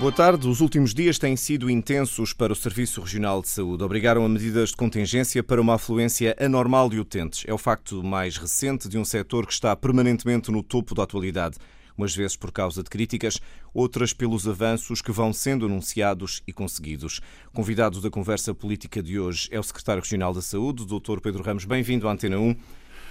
[0.00, 0.48] Boa tarde.
[0.48, 3.84] Os últimos dias têm sido intensos para o Serviço Regional de Saúde.
[3.84, 7.44] Obrigaram a medidas de contingência para uma afluência anormal de utentes.
[7.46, 11.58] É o facto mais recente de um setor que está permanentemente no topo da atualidade.
[11.98, 13.42] Umas vezes por causa de críticas,
[13.74, 17.20] outras pelos avanços que vão sendo anunciados e conseguidos.
[17.52, 21.20] Convidado da conversa política de hoje é o Secretário Regional da Saúde, Dr.
[21.20, 21.66] Pedro Ramos.
[21.66, 22.56] Bem-vindo à Antena 1.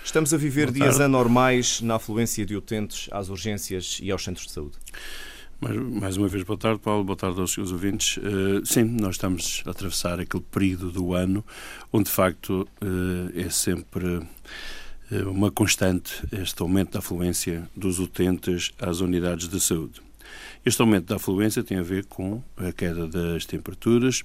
[0.03, 4.53] Estamos a viver dias anormais na afluência de utentes às urgências e aos centros de
[4.53, 4.77] saúde.
[5.61, 8.15] Mais, mais uma vez, boa tarde, Paulo, boa tarde aos seus ouvintes.
[8.17, 11.43] Uh, sim, nós estamos a atravessar aquele período do ano
[11.91, 18.71] onde, de facto, uh, é sempre uh, uma constante este aumento da afluência dos utentes
[18.79, 20.01] às unidades de saúde.
[20.65, 24.23] Este aumento da afluência tem a ver com a queda das temperaturas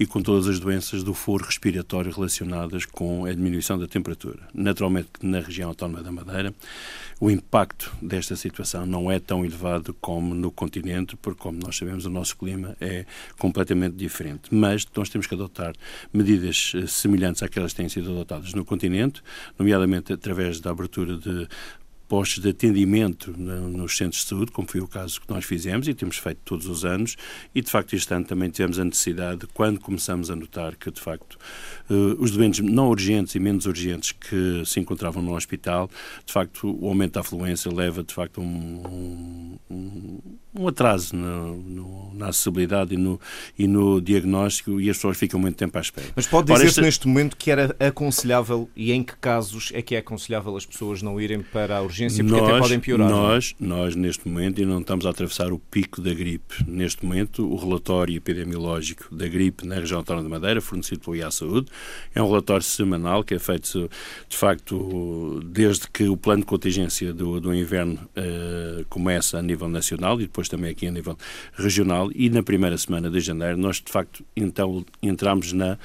[0.00, 4.48] e com todas as doenças do foro respiratório relacionadas com a diminuição da temperatura.
[4.54, 6.54] Naturalmente, na região autónoma da Madeira,
[7.20, 12.06] o impacto desta situação não é tão elevado como no continente, porque, como nós sabemos,
[12.06, 13.04] o nosso clima é
[13.38, 14.54] completamente diferente.
[14.54, 15.74] Mas nós temos que adotar
[16.12, 19.22] medidas eh, semelhantes àquelas que têm sido adotadas no continente,
[19.58, 21.46] nomeadamente através da abertura de
[22.08, 25.94] postos de atendimento nos centros de saúde, como foi o caso que nós fizemos e
[25.94, 27.16] temos feito todos os anos,
[27.54, 31.00] e de facto este ano também tivemos a necessidade, quando começamos a notar que de
[31.00, 31.38] facto
[31.90, 35.90] eh, os doentes não urgentes e menos urgentes que se encontravam no hospital,
[36.24, 40.18] de facto o aumento da afluência leva de facto um, um,
[40.54, 43.20] um atraso no, no, na acessibilidade e no,
[43.58, 46.08] e no diagnóstico e as pessoas ficam muito tempo à espera.
[46.14, 46.82] Mas pode dizer-se esta...
[46.82, 51.02] neste momento que era aconselhável e em que casos é que é aconselhável as pessoas
[51.02, 53.08] não irem para a urgência urgência porque nós, até podem piorar.
[53.08, 53.10] É?
[53.10, 56.64] Nós, nós, neste momento, e não estamos a atravessar o pico da gripe.
[56.66, 61.30] Neste momento, o relatório epidemiológico da gripe na região autónoma de Madeira, fornecido pelo IA
[61.30, 61.68] Saúde,
[62.14, 63.88] é um relatório semanal que é feito,
[64.28, 69.68] de facto, desde que o plano de contingência do, do inverno uh, começa a nível
[69.68, 71.16] nacional e depois também aqui a nível
[71.54, 72.10] regional.
[72.14, 75.78] E na primeira semana de janeiro, nós, de facto, então entramos na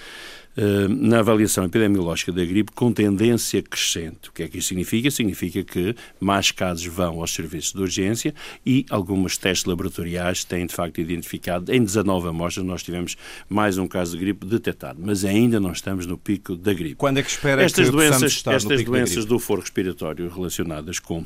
[0.90, 4.30] na avaliação epidemiológica da gripe com tendência crescente.
[4.30, 5.10] O que é que isso significa?
[5.10, 8.34] Significa que mais casos vão aos serviços de urgência
[8.66, 13.16] e alguns testes laboratoriais têm, de facto, identificado, em 19 amostras, nós tivemos
[13.48, 16.96] mais um caso de gripe detectado, mas ainda não estamos no pico da gripe.
[16.96, 21.26] Quando é que espera estas que doenças, Estas doenças do foro respiratório relacionadas com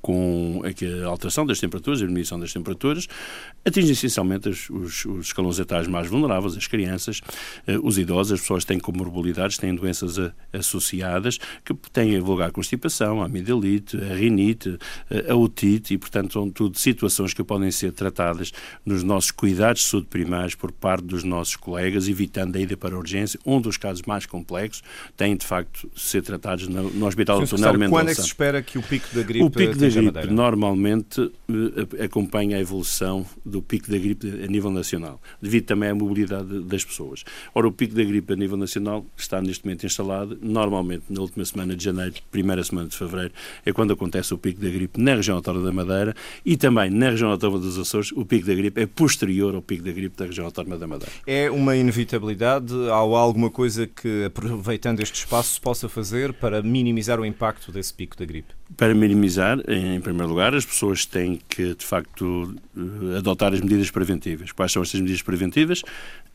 [0.00, 3.06] com a alteração das temperaturas, a diminuição das temperaturas,
[3.64, 7.20] atinge essencialmente os, os, os escalões etários mais vulneráveis, as crianças,
[7.66, 12.20] eh, os idosos, as pessoas que têm comorbilidades, têm doenças a, associadas, que têm a
[12.20, 14.78] vulgar constipação, a amidalite, a rinite,
[15.28, 18.52] a otite, e, portanto, são tudo situações que podem ser tratadas
[18.84, 22.94] nos nossos cuidados de saúde primários por parte dos nossos colegas, evitando a ida para
[22.94, 24.82] a urgência, onde os casos mais complexos
[25.16, 27.90] têm, de facto, de ser tratados no, no Hospital do Tunel Mendonça.
[27.90, 29.44] Quando é que se espera que o pico da gripe...
[29.78, 35.20] Pico da gripe normalmente eh, acompanha a evolução do pico da gripe a nível nacional,
[35.40, 37.24] devido também à mobilidade das pessoas.
[37.54, 41.44] Ora, o pico da gripe a nível nacional está neste momento instalado, normalmente na última
[41.44, 43.32] semana de janeiro, primeira semana de fevereiro,
[43.64, 47.10] é quando acontece o pico da gripe na região autónoma da Madeira e também na
[47.10, 50.26] região autónoma dos Açores, o pico da gripe é posterior ao pico da gripe da
[50.26, 51.12] região autónoma da Madeira.
[51.26, 52.72] É uma inevitabilidade?
[52.88, 57.92] Há alguma coisa que, aproveitando este espaço, se possa fazer para minimizar o impacto desse
[57.92, 58.52] pico da gripe?
[58.76, 63.90] Para minimizar, em primeiro lugar, as pessoas têm que, de facto, eh, adotar as medidas
[63.90, 64.52] preventivas.
[64.52, 65.82] Quais são estas medidas preventivas?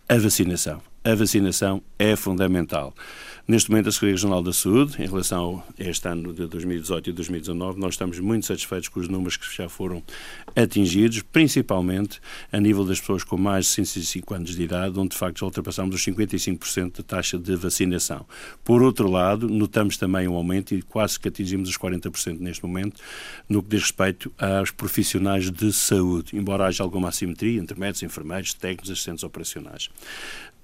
[0.10, 0.82] A vacinação.
[1.04, 2.94] A vacinação é fundamental.
[3.48, 7.14] Neste momento, a Secretaria Regional da Saúde, em relação a este ano de 2018 e
[7.14, 10.04] 2019, nós estamos muito satisfeitos com os números que já foram
[10.58, 12.20] atingidos, principalmente
[12.52, 15.46] a nível das pessoas com mais de 65 anos de idade, onde de facto já
[15.46, 18.26] ultrapassamos os 55% da taxa de vacinação.
[18.64, 23.00] Por outro lado, notamos também um aumento e quase que atingimos os 40% neste momento
[23.48, 28.54] no que diz respeito aos profissionais de saúde, embora haja alguma assimetria entre médicos, enfermeiros,
[28.54, 29.90] técnicos, assistentes operacionais.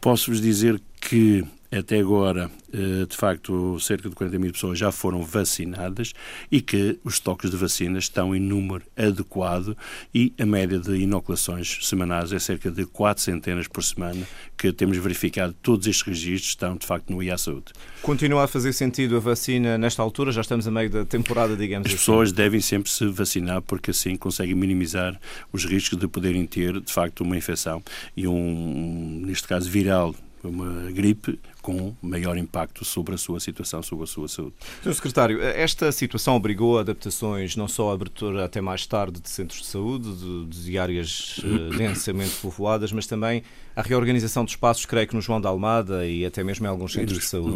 [0.02, 5.24] Posso-vos dizer que até agora, eh, de facto, cerca de 40 mil pessoas já foram
[5.24, 6.14] vacinadas
[6.52, 9.76] e que os estoques de vacinas estão em número adequado
[10.14, 14.24] e a média de inoculações semanais é cerca de 4 centenas por semana
[14.56, 15.56] que temos verificado.
[15.64, 17.74] Todos estes registros estão, de facto, no IA Saúde.
[18.04, 20.32] Continua a fazer sentido a vacina nesta altura?
[20.32, 21.96] Já estamos a meio da temporada, digamos As assim.
[21.96, 25.20] As pessoas devem sempre se vacinar porque assim conseguem minimizar
[25.52, 27.82] os riscos de poderem ter, de facto, uma infecção
[28.16, 34.04] e um, neste caso, viral uma gripe com maior impacto sobre a sua situação, sobre
[34.04, 34.54] a sua saúde.
[34.84, 34.94] Sr.
[34.94, 39.62] Secretário, esta situação obrigou a adaptações não só à abertura até mais tarde de centros
[39.62, 43.44] de saúde, de, de áreas uh, densamente povoadas, mas também
[43.76, 46.94] à reorganização de espaços, creio que no João da Almada e até mesmo em alguns
[46.94, 47.56] centros de saúde.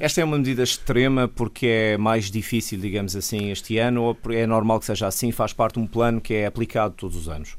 [0.00, 4.46] Esta é uma medida extrema porque é mais difícil, digamos assim, este ano ou é
[4.46, 5.32] normal que seja assim?
[5.32, 7.56] Faz parte de um plano que é aplicado todos os anos?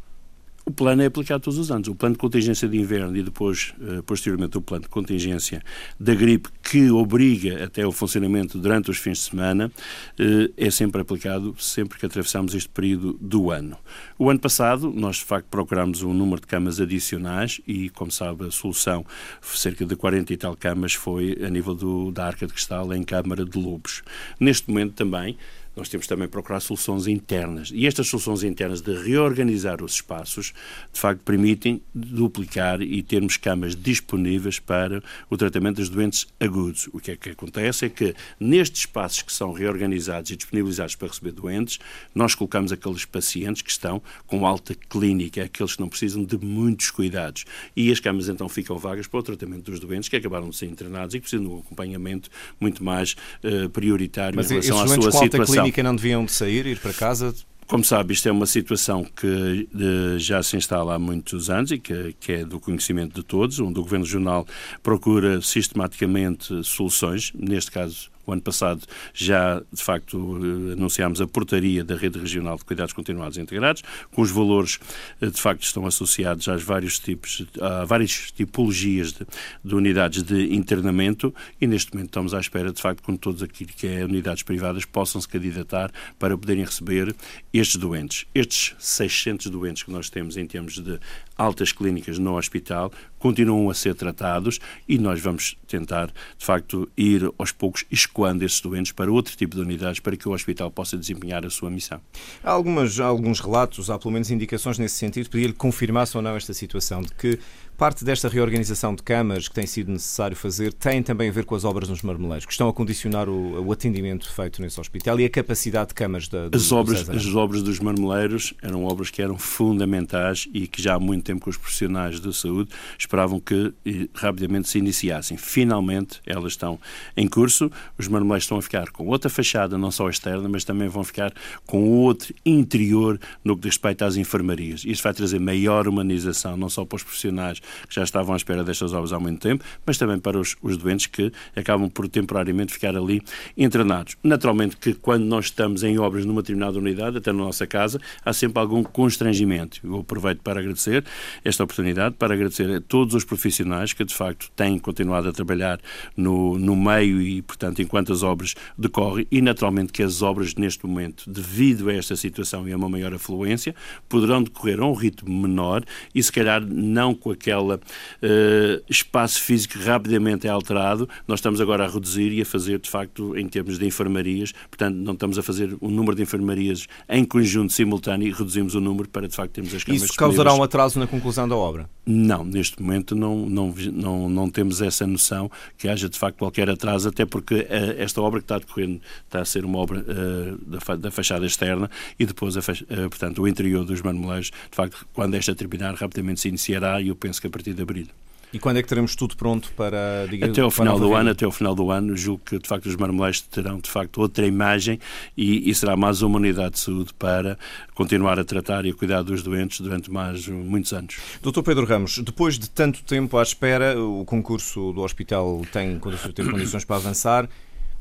[0.65, 1.89] O plano é aplicado todos os anos.
[1.89, 5.61] O plano de contingência de inverno e depois, eh, posteriormente, o plano de contingência
[5.99, 9.69] da gripe, que obriga até o funcionamento durante os fins de semana,
[10.17, 13.77] eh, é sempre aplicado sempre que atravessamos este período do ano.
[14.17, 18.47] O ano passado, nós de facto procurámos um número de camas adicionais e, como sabe,
[18.47, 19.05] a solução,
[19.41, 23.03] cerca de 40 e tal camas, foi a nível do, da Arca de Cristal em
[23.03, 24.01] Câmara de Lobos.
[24.39, 25.37] Neste momento também
[25.75, 27.71] nós temos também procurar soluções internas.
[27.73, 30.53] E estas soluções internas de reorganizar os espaços,
[30.91, 36.89] de facto, permitem duplicar e termos camas disponíveis para o tratamento dos doentes agudos.
[36.93, 41.07] O que é que acontece é que nestes espaços que são reorganizados e disponibilizados para
[41.07, 41.79] receber doentes,
[42.13, 46.91] nós colocamos aqueles pacientes que estão com alta clínica, aqueles que não precisam de muitos
[46.91, 47.45] cuidados.
[47.75, 50.67] E as camas então ficam vagas para o tratamento dos doentes que acabaram de ser
[50.67, 52.29] internados e que precisam de um acompanhamento
[52.59, 56.65] muito mais uh, prioritário Mas em relação à sua situação clínica não deviam de sair,
[56.65, 57.33] ir para casa?
[57.65, 61.79] Como sabe, isto é uma situação que de, já se instala há muitos anos e
[61.79, 64.45] que, que, é do conhecimento de todos, onde o Governo Regional
[64.81, 71.83] procura sistematicamente soluções, neste caso o ano passado já, de facto, eh, anunciámos a portaria
[71.83, 74.79] da Rede Regional de Cuidados Continuados Integrados, com os valores,
[75.21, 79.25] eh, de facto, estão associados às vários tipos, a várias tipologias de,
[79.63, 83.71] de unidades de internamento e, neste momento, estamos à espera, de facto, com todos aquilo
[83.75, 87.15] que é unidades privadas possam se candidatar para poderem receber
[87.53, 88.25] estes doentes.
[88.33, 90.99] Estes 600 doentes que nós temos em termos de
[91.37, 96.07] altas clínicas no hospital continuam a ser tratados e nós vamos tentar,
[96.37, 100.27] de facto, ir aos poucos escoando esses doentes para outro tipo de unidades para que
[100.27, 102.01] o hospital possa desempenhar a sua missão.
[102.43, 106.35] Há, algumas, há alguns relatos, há pelo menos indicações nesse sentido, pedir-lhe confirmasse ou não
[106.35, 107.39] esta situação de que
[107.83, 111.53] Parte desta reorganização de camas que tem sido necessário fazer tem também a ver com
[111.53, 115.25] as obras nos marmeleiros, que estão a condicionar o, o atendimento feito nesse hospital e
[115.25, 119.21] a capacidade de camas da, do, as obras As obras dos marmeleiros eram obras que
[119.21, 123.73] eram fundamentais e que já há muito tempo que os profissionais da saúde esperavam que
[123.85, 125.35] eh, rapidamente se iniciassem.
[125.35, 126.79] Finalmente elas estão
[127.17, 130.87] em curso, os marmeleiros estão a ficar com outra fachada, não só externa, mas também
[130.87, 131.33] vão ficar
[131.65, 134.85] com outro interior no que diz respeito às enfermarias.
[134.85, 138.63] Isto vai trazer maior humanização, não só para os profissionais que já estavam à espera
[138.63, 142.73] destas obras há muito tempo, mas também para os, os doentes que acabam por temporariamente
[142.73, 143.21] ficar ali
[143.57, 144.15] internados.
[144.23, 148.33] Naturalmente que quando nós estamos em obras numa determinada unidade, até na nossa casa, há
[148.33, 149.79] sempre algum constrangimento.
[149.83, 151.03] Eu aproveito para agradecer
[151.43, 155.79] esta oportunidade, para agradecer a todos os profissionais que de facto têm continuado a trabalhar
[156.15, 160.85] no, no meio e, portanto, enquanto as obras decorrem e naturalmente que as obras neste
[160.85, 163.75] momento, devido a esta situação e a uma maior afluência,
[164.07, 165.83] poderão decorrer a um ritmo menor
[166.13, 171.61] e se calhar não com aquela aquele uh, espaço físico rapidamente é alterado, nós estamos
[171.61, 175.37] agora a reduzir e a fazer, de facto, em termos de enfermarias, portanto, não estamos
[175.37, 179.35] a fazer o número de enfermarias em conjunto simultâneo e reduzimos o número para, de
[179.35, 181.89] facto, termos as camas Isso causará um atraso na conclusão da obra?
[182.05, 186.69] Não, neste momento não, não, não, não temos essa noção que haja, de facto, qualquer
[186.69, 187.67] atraso, até porque uh,
[187.97, 191.89] esta obra que está decorrendo está a ser uma obra uh, da, da, fachada externa
[192.19, 192.61] e depois, a,
[193.09, 197.15] portanto, o interior dos marmoleiros, de facto, quando esta terminar, rapidamente se iniciará e eu
[197.15, 198.07] penso que a partir de abril.
[198.53, 201.43] E quando é que teremos tudo pronto para diga, até ao final do ano até
[201.43, 204.99] ao final do ano julgo que de facto os marmoleiros terão de facto outra imagem
[205.35, 207.57] e, e, será mais uma unidade de saúde para
[207.95, 211.17] continuar a tratar e a cuidar dos doentes durante mais muitos anos.
[211.41, 215.99] Doutor Pedro Ramos, depois de tanto tempo à espera, o concurso do hospital tem,
[216.35, 217.49] tem condições para avançar,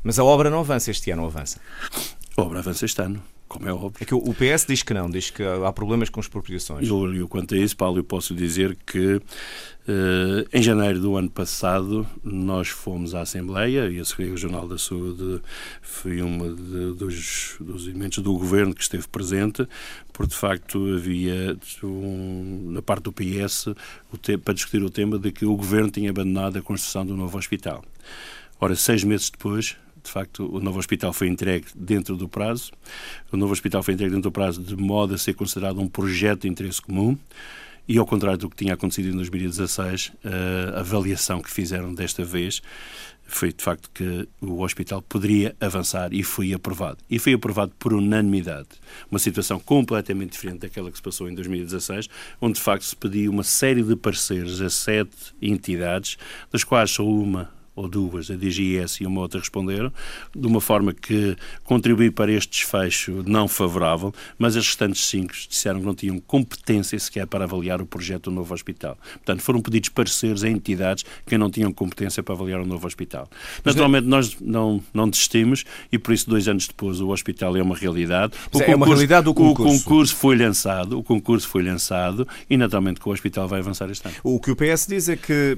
[0.03, 1.59] mas a obra não avança este ano, avança?
[2.37, 3.97] A obra avança este ano como é óbvio.
[3.99, 6.87] É que o PS diz que não, diz que há problemas com expropriações.
[6.87, 9.21] Eu, eu quanto a isso, Paulo, eu posso dizer que
[9.85, 14.77] Uh, em janeiro do ano passado, nós fomos à Assembleia e a Secretaria Regional da
[14.77, 15.41] Saúde
[15.81, 16.55] foi um
[16.95, 19.67] dos, dos elementos do governo que esteve presente,
[20.13, 23.75] porque de facto havia, um, na parte do PS,
[24.21, 27.37] te, para discutir o tema de que o governo tinha abandonado a construção do novo
[27.37, 27.83] hospital.
[28.61, 32.71] Ora, seis meses depois, de facto, o novo hospital foi entregue dentro do prazo.
[33.31, 36.41] O novo hospital foi entregue dentro do prazo de modo a ser considerado um projeto
[36.41, 37.17] de interesse comum.
[37.87, 40.13] E ao contrário do que tinha acontecido em 2016,
[40.73, 42.61] a avaliação que fizeram desta vez
[43.25, 46.99] foi de facto que o hospital poderia avançar e foi aprovado.
[47.09, 48.69] E foi aprovado por unanimidade.
[49.09, 53.31] Uma situação completamente diferente daquela que se passou em 2016, onde de facto se pediu
[53.31, 56.17] uma série de pareceres a sete entidades,
[56.51, 59.91] das quais só uma ou duas, a DGS e uma outra responderam,
[60.35, 65.79] de uma forma que contribui para este desfecho não favorável, mas as restantes cinco disseram
[65.79, 68.97] que não tinham competência sequer para avaliar o projeto do novo hospital.
[69.13, 73.27] Portanto, foram pedidos pareceres a entidades que não tinham competência para avaliar o novo hospital.
[73.65, 77.75] Naturalmente, nós não, não desistimos e por isso, dois anos depois, o hospital é uma
[77.75, 78.33] realidade.
[78.47, 79.75] O concurso, é uma realidade do concurso.
[79.75, 83.89] O concurso foi lançado, o concurso foi lançado e, naturalmente, que o hospital vai avançar
[83.89, 84.15] este ano.
[84.23, 85.57] O que o PS diz é que,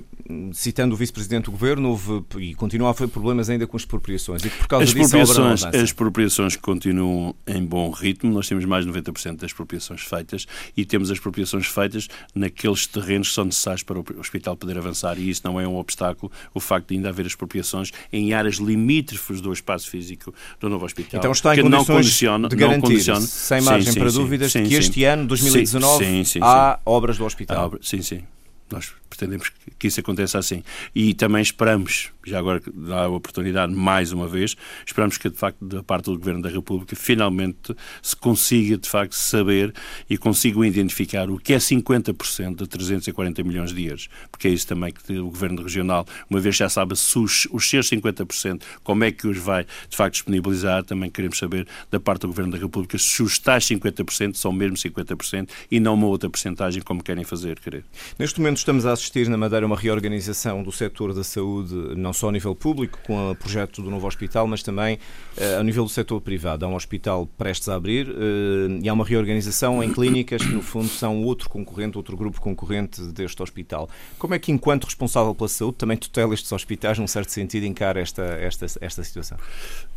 [0.54, 2.05] citando o vice-presidente do governo, houve
[2.40, 4.44] e continua a haver problemas ainda com as expropriações.
[4.44, 8.86] E por causa as disso expropriações, As expropriações continuam em bom ritmo, nós temos mais
[8.86, 10.46] de 90% das expropriações feitas
[10.76, 15.18] e temos as expropriações feitas naqueles terrenos que são necessários para o hospital poder avançar.
[15.18, 19.42] E isso não é um obstáculo, o facto de ainda haver expropriações em áreas limítrofes
[19.42, 21.20] do espaço físico do novo hospital.
[21.20, 24.18] Então está em que condições não condiciona, de garantir, condiciona, sem margem sim, para sim,
[24.18, 27.74] dúvidas, sim, que este ano, 2019, há obras do hospital.
[27.82, 28.24] sim, sim.
[28.72, 30.64] Nós pretendemos que isso aconteça assim.
[30.94, 34.56] E também esperamos, já agora dá a oportunidade mais uma vez,
[34.86, 39.14] esperamos que de facto da parte do Governo da República finalmente se consiga de facto
[39.14, 39.74] saber
[40.10, 44.68] e consiga identificar o que é 50% de 340 milhões de euros, porque é isso
[44.68, 49.28] também que o Governo Regional, uma vez já sabe os, seus 50%, como é que
[49.28, 53.22] os vai de facto disponibilizar, também queremos saber da parte do Governo da República se
[53.22, 57.84] os tais 50% são mesmo 50% e não uma outra porcentagem como querem fazer, querer.
[58.18, 62.30] Neste momento estamos a assistir na Madeira uma reorganização do setor da saúde, não só
[62.30, 64.96] a nível público, com o projeto do novo hospital, mas também
[65.38, 66.66] uh, ao nível do setor privado.
[66.66, 70.62] Há um hospital prestes a abrir uh, e há uma reorganização em clínicas que, no
[70.62, 73.90] fundo, são outro concorrente, outro grupo concorrente deste hospital.
[74.18, 78.00] Como é que, enquanto responsável pela saúde, também tutela estes hospitais, num certo sentido, encara
[78.00, 79.38] esta, esta, esta situação?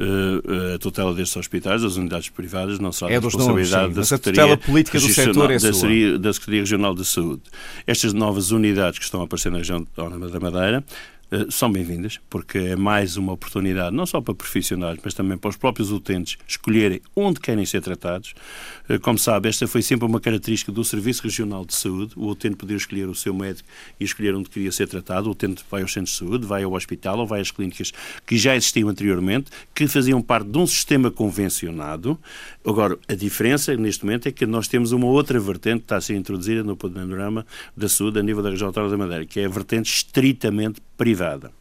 [0.01, 4.05] Uh, a tutela destes hospitais, das unidades privadas, não será é da responsabilidade nomes, da
[4.05, 7.43] Secretaria, a tutela política do setor é da, da Secretaria Regional de Saúde.
[7.87, 10.85] Estas novas unidades que estão a aparecer na região da Madeira
[11.51, 15.57] são bem-vindas, porque é mais uma oportunidade, não só para profissionais, mas também para os
[15.57, 18.33] próprios utentes escolherem onde querem ser tratados.
[18.89, 22.13] Eh, como sabe, esta foi sempre uma característica do Serviço Regional de Saúde.
[22.17, 23.69] O utente podia escolher o seu médico
[24.01, 25.29] e escolher onde queria ser tratado.
[25.29, 27.93] O utente vai aos centros de saúde, vai ao hospital ou vai às clínicas
[28.27, 32.19] que já existiam anteriormente, que faziam parte de um sistema convencionado.
[32.65, 36.01] Agora, a diferença neste momento é que nós temos uma outra vertente que está a
[36.01, 37.45] ser introduzida no panorama
[37.77, 41.53] da saúde a nível da região autónoma da Madeira, que é a vertente estritamente privada.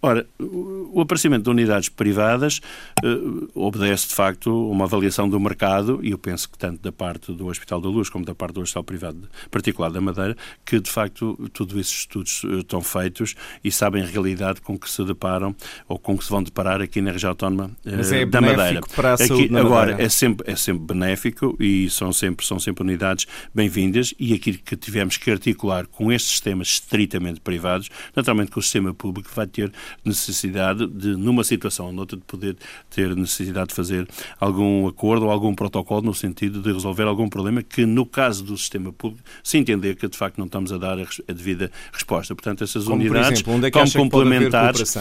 [0.00, 2.60] Ora, o aparecimento de unidades privadas
[3.04, 6.90] uh, obedece, de facto, a uma avaliação do mercado, e eu penso que tanto da
[6.90, 10.80] parte do Hospital da Luz como da parte do Hospital Privado particular da Madeira, que,
[10.80, 15.04] de facto, todos esses estudos uh, estão feitos e sabem a realidade com que se
[15.04, 15.54] deparam
[15.88, 18.80] ou com que se vão deparar aqui na região autónoma uh, Mas é da Madeira.
[18.94, 22.84] Para a saúde aqui, agora, é sempre, é sempre benéfico e são sempre, são sempre
[22.84, 28.58] unidades bem-vindas e aquilo que tivemos que articular com estes sistemas estritamente privados, naturalmente que
[28.58, 29.72] o sistema público vai ter
[30.04, 32.56] necessidade de, numa situação ou noutra, de poder
[32.90, 34.08] ter necessidade de fazer
[34.40, 38.56] algum acordo ou algum protocolo no sentido de resolver algum problema que, no caso do
[38.56, 42.34] sistema público, se entender que de facto não estamos a dar a devida resposta.
[42.34, 44.96] Portanto, essas como, unidades, exemplo, onde é como complementares,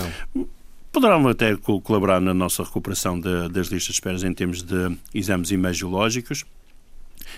[0.92, 5.52] poderão até colaborar na nossa recuperação de, das listas de espera em termos de exames
[5.52, 6.46] imagiológicos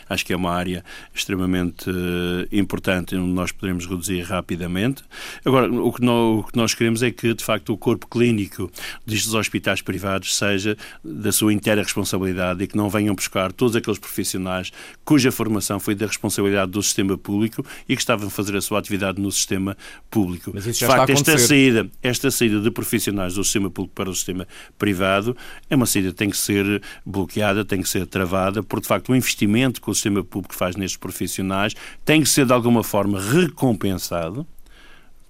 [0.10, 5.04] Acho que é uma área extremamente uh, importante onde nós podemos reduzir rapidamente.
[5.46, 8.72] Agora, o que, nós, o que nós queremos é que, de facto, o corpo clínico
[9.06, 14.00] destes hospitais privados seja da sua inteira responsabilidade e que não venham buscar todos aqueles
[14.00, 14.72] profissionais
[15.04, 18.80] cuja formação foi da responsabilidade do sistema público e que estavam a fazer a sua
[18.80, 19.76] atividade no sistema
[20.10, 20.52] público.
[20.54, 24.10] Mas isso já de facto, esta saída, esta saída de profissionais do sistema público para
[24.10, 25.36] o sistema privado
[25.70, 29.10] é uma saída que tem que ser bloqueada, tem que ser travada, porque de facto
[29.10, 33.20] o investimento que o sistema público faz nestes profissionais tem que ser de alguma forma
[33.20, 34.46] recompensado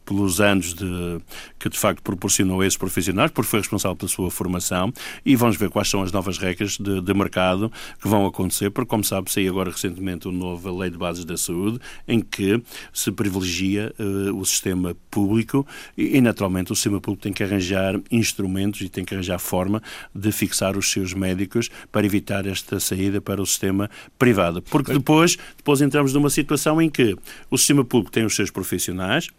[0.10, 1.22] pelos anos de,
[1.60, 4.92] que de facto proporcionou a esses profissionais, porque foi responsável pela sua formação,
[5.24, 8.90] e vamos ver quais são as novas regras de, de mercado que vão acontecer, porque,
[8.90, 12.60] como sabe, saiu agora recentemente uma nova Lei de Bases da Saúde, em que
[12.92, 18.00] se privilegia uh, o sistema público e, e, naturalmente, o sistema público tem que arranjar
[18.10, 19.80] instrumentos e tem que arranjar forma
[20.16, 24.60] de fixar os seus médicos para evitar esta saída para o sistema privado.
[24.64, 27.16] Porque depois, depois entramos numa situação em que
[27.52, 29.30] o sistema público tem os seus profissionais,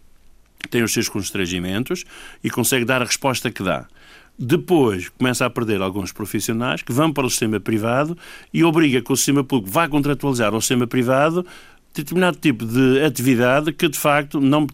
[0.69, 2.03] tem os seus constrangimentos
[2.43, 3.87] e consegue dar a resposta que dá.
[4.37, 8.17] Depois começa a perder alguns profissionais que vão para o sistema privado
[8.51, 11.45] e obriga que o sistema público vá contratualizar ao sistema privado
[11.93, 14.65] determinado tipo de atividade que, de facto, não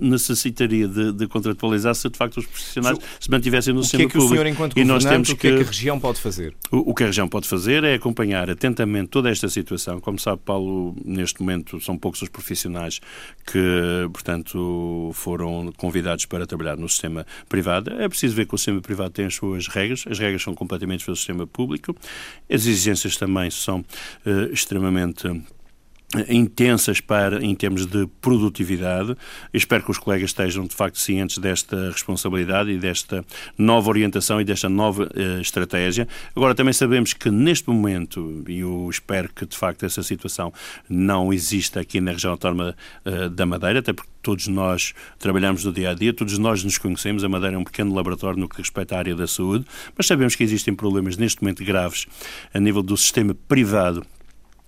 [0.00, 4.24] necessitaria de, de contratualizar se, de facto, os profissionais se mantivessem no o sistema público.
[4.24, 4.34] O que é que público.
[4.34, 6.54] o senhor, enquanto e nós temos que, o que é que a região pode fazer?
[6.70, 10.00] O, o, que a região pode fazer é acompanhar atentamente toda esta situação.
[10.00, 13.00] Como sabe, Paulo, neste momento são poucos os profissionais
[13.46, 17.92] que, portanto, foram convidados para trabalhar no sistema privado.
[17.92, 20.04] É preciso ver que o sistema privado tem as suas regras.
[20.08, 21.94] As regras são completamente diferentes do sistema público.
[22.50, 25.28] As exigências também são uh, extremamente
[26.28, 29.16] intensas para em termos de produtividade.
[29.52, 33.24] espero que os colegas estejam de facto cientes desta responsabilidade e desta
[33.56, 36.06] nova orientação e desta nova uh, estratégia.
[36.36, 40.52] Agora também sabemos que neste momento, e eu espero que de facto essa situação
[40.88, 45.72] não exista aqui na região autónoma uh, da Madeira, até porque todos nós trabalhamos no
[45.72, 47.24] dia a dia, todos nós nos conhecemos.
[47.24, 49.64] A Madeira é um pequeno laboratório no que respeita à área da saúde,
[49.96, 52.06] mas sabemos que existem problemas neste momento graves
[52.52, 54.06] a nível do sistema privado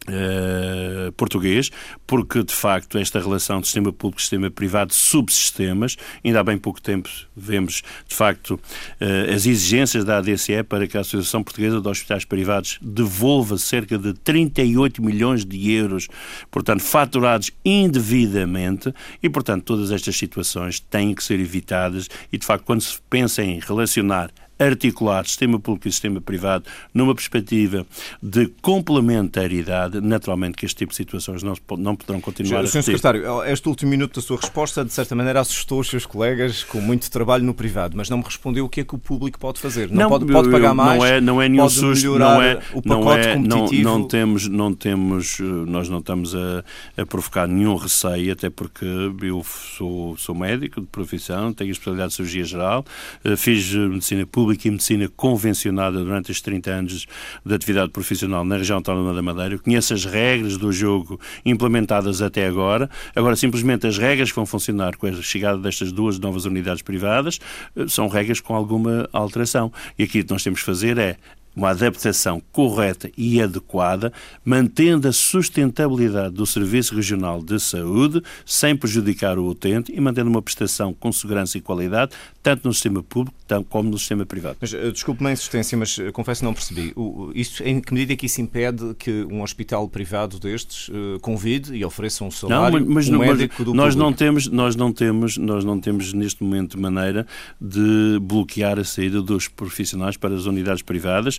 [0.06, 1.70] Uh, português,
[2.06, 6.58] porque de facto esta relação de sistema público e sistema privado, subsistemas, ainda há bem
[6.58, 11.80] pouco tempo vemos de facto uh, as exigências da ADCE para que a Associação Portuguesa
[11.80, 16.08] de Hospitais Privados devolva cerca de 38 milhões de euros,
[16.50, 18.92] portanto, faturados indevidamente
[19.22, 23.42] e, portanto, todas estas situações têm que ser evitadas e, de facto, quando se pensa
[23.42, 27.86] em relacionar articular sistema público e sistema privado numa perspectiva
[28.22, 32.82] de complementariedade, naturalmente que este tipo de situações não, não poderão continuar Sr.
[32.82, 36.80] Secretário, este último minuto da sua resposta, de certa maneira, assustou os seus colegas com
[36.80, 39.60] muito trabalho no privado, mas não me respondeu o que é que o público pode
[39.60, 39.90] fazer.
[39.90, 42.82] Não, não pode, pode pagar mais, não é, não é nenhum susto, não é, o
[42.82, 43.82] pacote não é, competitivo.
[43.82, 46.64] Não, não, temos, não temos, nós não estamos a,
[46.96, 48.84] a provocar nenhum receio, até porque
[49.22, 49.44] eu
[49.76, 52.84] sou, sou médico de profissão, tenho especialidade de cirurgia geral,
[53.24, 57.06] eh, fiz medicina pública Pública e Medicina convencionada durante estes 30 anos
[57.46, 59.54] de atividade profissional na região autónoma da Madeira.
[59.54, 62.90] Eu conheço as regras do jogo implementadas até agora.
[63.16, 67.40] Agora, simplesmente as regras que vão funcionar com a chegada destas duas novas unidades privadas
[67.74, 69.72] eh, são regras com alguma alteração.
[69.98, 71.16] E aqui o que nós temos que fazer é
[71.54, 74.12] uma adaptação correta e adequada,
[74.44, 80.42] mantendo a sustentabilidade do Serviço Regional de Saúde, sem prejudicar o utente e mantendo uma
[80.42, 83.34] prestação com segurança e qualidade, tanto no sistema público
[83.68, 84.56] como no sistema privado.
[84.60, 86.92] Mas, eh, desculpe-me a insistência, mas eh, confesso que não percebi.
[86.96, 91.20] O, isso, em que medida é que isso impede que um hospital privado destes uh,
[91.20, 94.10] convide e ofereça um salário não, mas, um mas, médico mas do nós público?
[94.10, 97.26] não temos Nós não temos, nós não temos neste momento maneira
[97.60, 101.38] de bloquear a saída dos profissionais para as unidades privadas,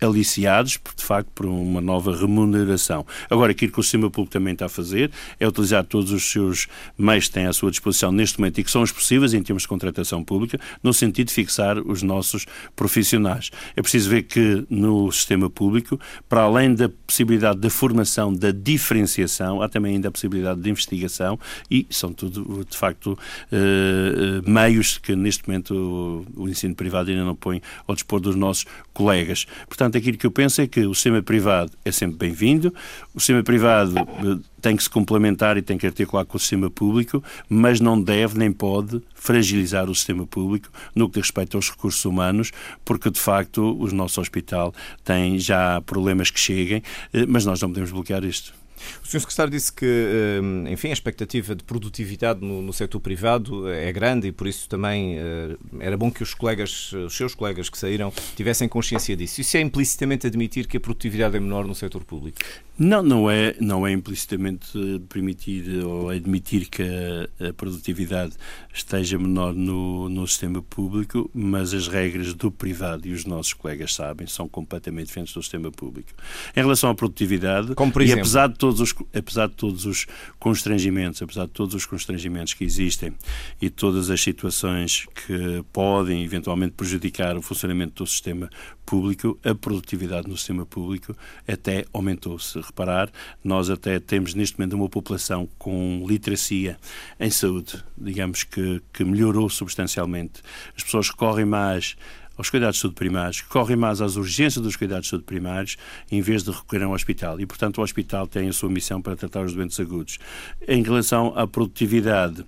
[0.00, 3.06] aliciados, de facto, por uma nova remuneração.
[3.28, 6.66] Agora, aquilo que o sistema público também está a fazer é utilizar todos os seus
[6.96, 9.62] meios que têm à sua disposição neste momento e que são os possíveis em termos
[9.62, 13.50] de contratação pública, no sentido de fixar os nossos profissionais.
[13.76, 19.62] É preciso ver que no sistema público, para além da possibilidade da formação, da diferenciação,
[19.62, 21.38] há também ainda a possibilidade de investigação
[21.70, 23.18] e são tudo, de facto,
[23.50, 28.36] eh, eh, meios que neste momento o ensino privado ainda não põe ao dispor dos
[28.36, 29.39] nossos colegas.
[29.66, 32.74] Portanto, aquilo que eu penso é que o sistema privado é sempre bem-vindo,
[33.14, 36.70] o sistema privado eh, tem que se complementar e tem que articular com o sistema
[36.70, 41.70] público, mas não deve nem pode fragilizar o sistema público no que diz respeito aos
[41.70, 42.50] recursos humanos,
[42.84, 44.74] porque de facto o nosso hospital
[45.04, 48.59] tem já problemas que cheguem, eh, mas nós não podemos bloquear isto.
[49.02, 49.20] O Sr.
[49.20, 54.28] Secretário disse que, eh, enfim, a expectativa de produtividade no, no setor privado é grande
[54.28, 58.12] e por isso também eh, era bom que os colegas, os seus colegas que saíram,
[58.36, 59.40] tivessem consciência disso.
[59.40, 62.38] Isso é implicitamente admitir que a produtividade é menor no setor público?
[62.78, 64.68] Não, não é, não é implicitamente
[65.08, 68.32] permitir ou admitir que a, a produtividade
[68.72, 73.94] esteja menor no, no sistema público, mas as regras do privado, e os nossos colegas
[73.94, 76.10] sabem, são completamente diferentes do sistema público.
[76.56, 78.20] Em relação à produtividade, Como por e exemplo?
[78.22, 80.06] apesar de, todos os, apesar de todos os
[80.38, 83.12] constrangimentos, apesar de todos os constrangimentos que existem
[83.60, 88.48] e todas as situações que podem eventualmente prejudicar o funcionamento do sistema
[88.86, 91.16] público, a produtividade no sistema público
[91.48, 92.38] até aumentou.
[92.38, 93.10] Se reparar,
[93.42, 96.78] nós até temos neste momento uma população com literacia
[97.18, 100.42] em saúde, digamos que, que melhorou substancialmente.
[100.76, 101.96] As pessoas recorrem mais
[102.40, 105.76] aos cuidados de saúde primários, correm mais às urgências dos cuidados de saúde primários,
[106.10, 107.38] em vez de recorrer ao hospital.
[107.38, 110.18] E, portanto, o hospital tem a sua missão para tratar os doentes agudos.
[110.66, 112.46] Em relação à produtividade,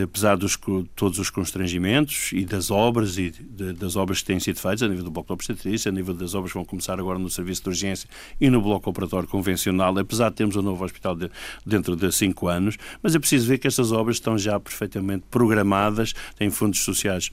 [0.00, 0.46] apesar de
[0.94, 4.88] todos os constrangimentos e das obras e de, das obras que têm sido feitas a
[4.88, 7.64] nível do bloco de obstetrícia, a nível das obras que vão começar agora no serviço
[7.64, 8.08] de urgência
[8.40, 11.28] e no bloco operatório convencional, apesar de termos um novo hospital de,
[11.66, 16.14] dentro de cinco anos, mas é preciso ver que estas obras estão já perfeitamente programadas,
[16.36, 17.28] têm fundos sociais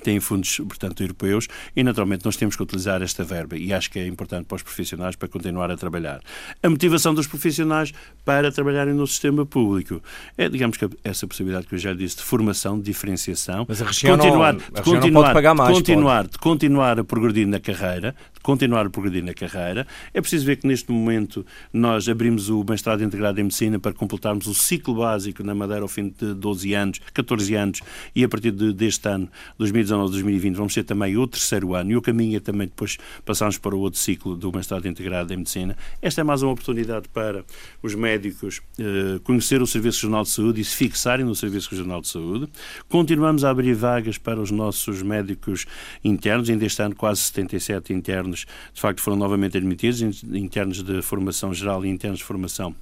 [0.00, 3.98] têm fundos, portanto, europeus e, naturalmente, nós temos que utilizar esta verba e acho que
[3.98, 6.20] é importante para os profissionais para continuar a trabalhar.
[6.62, 7.92] A motivação dos profissionais
[8.24, 10.02] para trabalharem no sistema público
[10.36, 13.86] é, digamos que essa possibilidade que eu já disse de formação, de diferenciação, Mas a
[13.86, 16.32] região continuar, não, a região continuar, não pode pagar mais, continuar, pode.
[16.32, 18.14] de continuar a progredir na carreira,
[18.46, 19.84] continuar a progredir na carreira.
[20.14, 24.46] É preciso ver que neste momento nós abrimos o mestrado integrado em medicina para completarmos
[24.46, 27.80] o ciclo básico na Madeira ao fim de 12 anos, 14 anos,
[28.14, 29.28] e a partir de, deste ano,
[29.58, 33.58] 2019, 2020, vamos ter também o terceiro ano e o caminho é também depois passarmos
[33.58, 35.76] para o outro ciclo do mestrado integrado em medicina.
[36.00, 37.44] Esta é mais uma oportunidade para
[37.82, 42.00] os médicos eh, conhecer o Serviço Regional de Saúde e se fixarem no Serviço Regional
[42.00, 42.48] de Saúde.
[42.88, 45.66] Continuamos a abrir vagas para os nossos médicos
[46.04, 51.00] internos, ainda este ano quase 77 internos internos, de facto, foram novamente admitidos, internos de
[51.02, 52.74] formação geral e internos de formação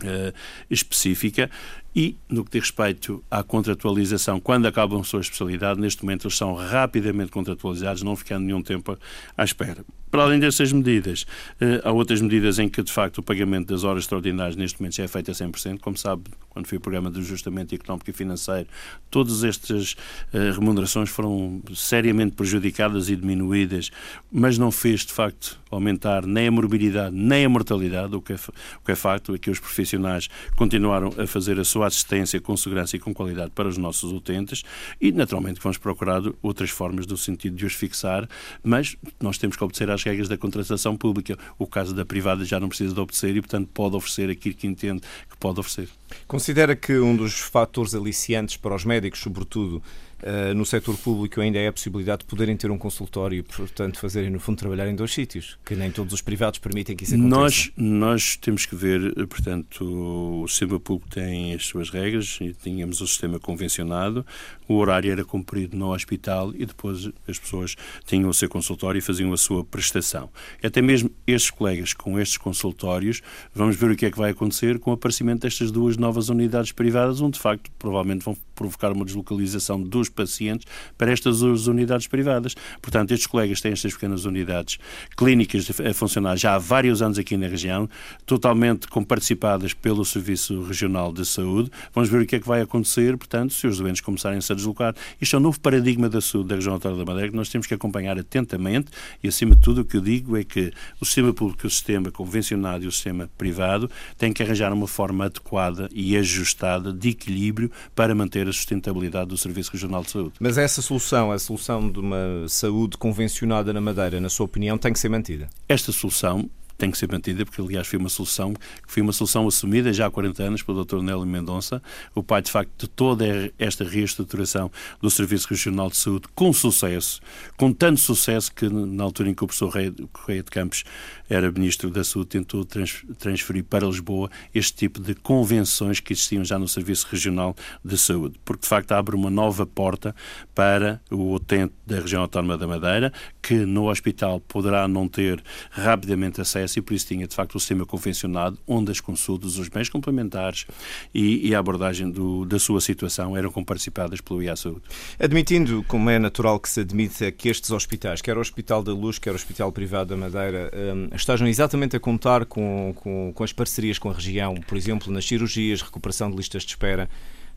[0.00, 0.32] Uh,
[0.70, 1.50] específica
[1.94, 6.36] e, no que diz respeito à contratualização, quando acabam a sua especialidade, neste momento eles
[6.36, 8.98] são rapidamente contratualizados, não ficando nenhum tempo
[9.36, 9.84] à espera.
[10.12, 11.24] Para além dessas medidas,
[11.58, 14.96] eh, há outras medidas em que, de facto, o pagamento das horas extraordinárias neste momento
[14.96, 15.80] já é feito a 100%.
[15.80, 18.68] Como sabe, quando foi o programa de ajustamento económico e financeiro,
[19.10, 19.96] todas estas
[20.34, 23.90] eh, remunerações foram seriamente prejudicadas e diminuídas,
[24.30, 28.14] mas não fez, de facto, aumentar nem a morbilidade nem a mortalidade.
[28.14, 31.64] O que é, o que é facto é que os profissionais continuaram a fazer a
[31.64, 34.62] sua assistência com segurança e com qualidade para os nossos utentes
[35.00, 38.28] e, naturalmente, vamos procurar outras formas do sentido de os fixar,
[38.62, 41.38] mas nós temos que obedecer às regras da contratação pública.
[41.58, 44.66] O caso da privada já não precisa de obedecer e, portanto, pode oferecer aquilo que
[44.66, 45.88] entende que pode oferecer.
[46.26, 49.82] Considera que um dos fatores aliciantes para os médicos, sobretudo,
[50.22, 53.98] Uh, no setor público ainda é a possibilidade de poderem ter um consultório e, portanto,
[53.98, 57.14] fazerem, no fundo, trabalhar em dois sítios, que nem todos os privados permitem que isso
[57.14, 57.36] aconteça.
[57.36, 63.00] Nós, nós temos que ver, portanto, o sistema público tem as suas regras, e tínhamos
[63.00, 64.24] o sistema convencionado,
[64.68, 69.02] o horário era cumprido no hospital e depois as pessoas tinham o seu consultório e
[69.02, 70.30] faziam a sua prestação.
[70.62, 73.20] Até mesmo estes colegas com estes consultórios,
[73.54, 76.72] vamos ver o que é que vai acontecer com o aparecimento destas duas novas unidades
[76.72, 82.54] privadas, onde, de facto, provavelmente vão provocar uma deslocalização dos pacientes para estas unidades privadas.
[82.80, 84.78] Portanto, estes colegas têm estas pequenas unidades
[85.16, 87.88] clínicas a funcionar já há vários anos aqui na região,
[88.26, 91.70] totalmente comparticipadas pelo Serviço Regional de Saúde.
[91.94, 94.94] Vamos ver o que é que vai acontecer, portanto, se os doentes começarem-se a deslocar.
[95.20, 97.66] Isto é um novo paradigma da saúde da região autónoma da Madeira que nós temos
[97.66, 98.90] que acompanhar atentamente
[99.22, 102.10] e, acima de tudo, o que eu digo é que o sistema público, o sistema
[102.10, 107.70] convencionado e o sistema privado têm que arranjar uma forma adequada e ajustada de equilíbrio
[107.94, 110.32] para manter a sustentabilidade do Serviço Regional Nacional de Saúde.
[110.40, 114.92] Mas essa solução, a solução de uma saúde convencionada na Madeira, na sua opinião, tem
[114.92, 115.48] que ser mantida?
[115.68, 119.46] Esta solução tem que ser mantida, porque aliás foi uma solução que foi uma solução
[119.46, 121.02] assumida já há 40 anos pelo Dr.
[121.02, 121.82] Nélio Mendonça,
[122.14, 127.20] o pai de facto de toda esta reestruturação do Serviço Regional de Saúde com sucesso,
[127.56, 129.72] com tanto sucesso que na altura em que o professor
[130.12, 130.84] Correia de Campos
[131.28, 136.58] era Ministro da Saúde, tentou transferir para Lisboa este tipo de convenções que existiam já
[136.58, 140.14] no Serviço Regional de Saúde, porque de facto abre uma nova porta
[140.54, 146.40] para o utente da região autónoma da Madeira, que no hospital poderá não ter rapidamente
[146.40, 149.88] acesso e por isso tinha de facto o sistema convencionado, onde as consultas, os bens
[149.88, 150.66] complementares
[151.14, 154.82] e, e a abordagem do, da sua situação eram comparticipadas pelo IA Saúde.
[155.18, 159.18] Admitindo, como é natural que se admita, que estes hospitais, quer o Hospital da Luz,
[159.18, 163.52] quer o Hospital Privado da Madeira, um, estejam exatamente a contar com, com, com as
[163.52, 167.08] parcerias com a região, por exemplo, nas cirurgias, recuperação de listas de espera,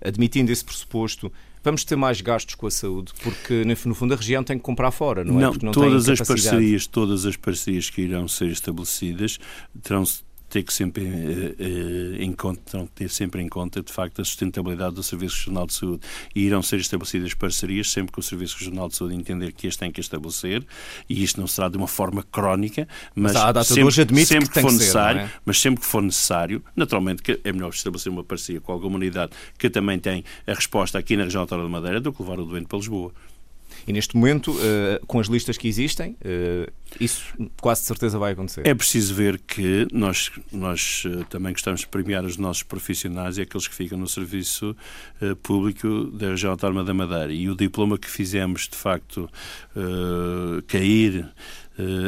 [0.06, 1.32] admitindo esse pressuposto,
[1.64, 4.92] vamos ter mais gastos com a saúde, porque no fundo a região tem que comprar
[4.92, 5.42] fora, não, é?
[5.42, 5.52] não é?
[5.52, 9.40] Porque não todas as parcerias, todas as parcerias que irão ser estabelecidas
[9.82, 10.04] terão
[10.56, 14.96] ter que sempre eh, eh, em conta, ter sempre em conta de facto a sustentabilidade
[14.96, 16.00] do Serviço Regional de Saúde
[16.34, 19.80] e irão ser estabelecidas parcerias sempre que o Serviço Regional de Saúde entender que este
[19.80, 20.66] tem que estabelecer
[21.10, 24.72] e isto não será de uma forma crónica, mas, mas sempre, sempre que, que for
[24.72, 25.32] necessário, é?
[25.44, 29.34] mas sempre que for necessário, naturalmente que é melhor estabelecer uma parceria com alguma unidade
[29.58, 32.46] que também tem a resposta aqui na região autónoma da Madeira do que levar o
[32.46, 33.12] doente para Lisboa.
[33.88, 38.34] E neste momento, uh, com as listas que existem, uh, isso quase de certeza vai
[38.34, 38.66] acontecer.
[38.66, 43.42] É preciso ver que nós, nós uh, também gostamos de premiar os nossos profissionais e
[43.42, 44.76] aqueles que ficam no serviço
[45.44, 47.32] público da região autónoma da Madeira.
[47.32, 49.30] E o diploma que fizemos, de facto,
[50.68, 51.30] cair uh,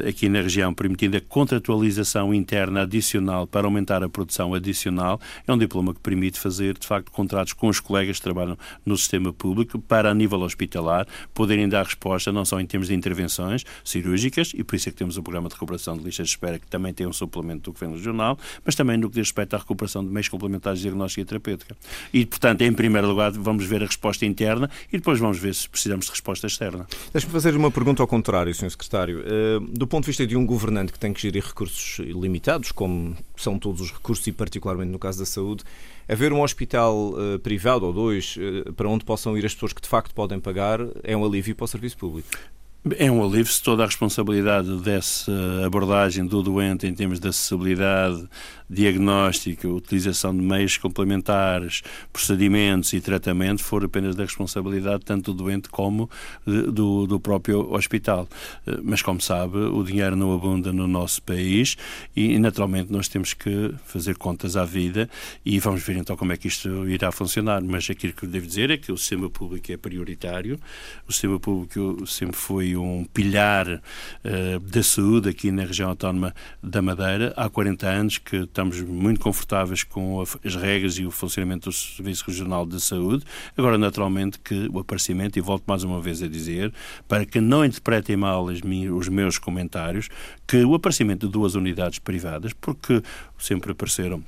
[0.08, 5.20] aqui na região, permitindo a contratualização interna adicional para aumentar a produção adicional.
[5.48, 8.98] É um diploma que permite fazer, de facto, contratos com os colegas que trabalham no
[8.98, 13.64] sistema público para, a nível hospitalar, poderem dar resposta não só em termos de intervenções
[13.84, 16.60] cirúrgicas, e por isso é que temos o programa de recuperação de listas de espera,
[16.60, 19.60] que também tem um suplemento do Governo Regional, mas também no que diz respeito à
[19.60, 21.76] recuperação de meios complementares de diagnóstica e terapêutica.
[22.14, 25.68] E, portanto, em primeiro lugar, vamos ver a resposta interna e depois vamos ver se
[25.70, 26.88] precisamos de resposta externa.
[27.12, 28.72] Deixe-me fazer uma pergunta ao contrário, Sr.
[28.72, 29.24] Secretário.
[29.60, 33.58] Do ponto de vista de um governante que tem que gerir recursos limitados, como são
[33.58, 35.64] todos os recursos e particularmente no caso da saúde,
[36.08, 39.82] haver um hospital uh, privado ou dois uh, para onde possam ir as pessoas que
[39.82, 42.30] de facto podem pagar é um alívio para o serviço público.
[42.96, 45.32] É um alívio se toda a responsabilidade dessa
[45.66, 48.30] abordagem do doente em termos de acessibilidade,
[48.70, 55.70] diagnóstico, utilização de meios complementares, procedimentos e tratamento for apenas da responsabilidade tanto do doente
[55.70, 56.10] como
[56.46, 58.28] do, do próprio hospital.
[58.66, 61.78] Eh, mas, como sabe, o dinheiro não abunda no nosso país
[62.16, 65.10] e, naturalmente, nós temos que fazer contas à vida
[65.46, 67.62] e vamos ver então como é que isto irá funcionar.
[67.64, 70.60] Mas aquilo que eu devo dizer é que o sistema público é prioritário,
[71.08, 76.82] o sistema público sempre foi um pilar uh, da saúde aqui na região autónoma da
[76.82, 77.34] Madeira.
[77.38, 82.26] Há 40 anos que estamos muito confortáveis com as regras e o funcionamento do Serviço
[82.28, 83.24] Regional de Saúde.
[83.56, 86.74] Agora, naturalmente, que o aparecimento, e volto mais uma vez a dizer,
[87.08, 90.10] para que não interpretem mal os meus comentários,
[90.48, 93.02] que o aparecimento de duas unidades privadas, porque
[93.38, 94.24] sempre apareceram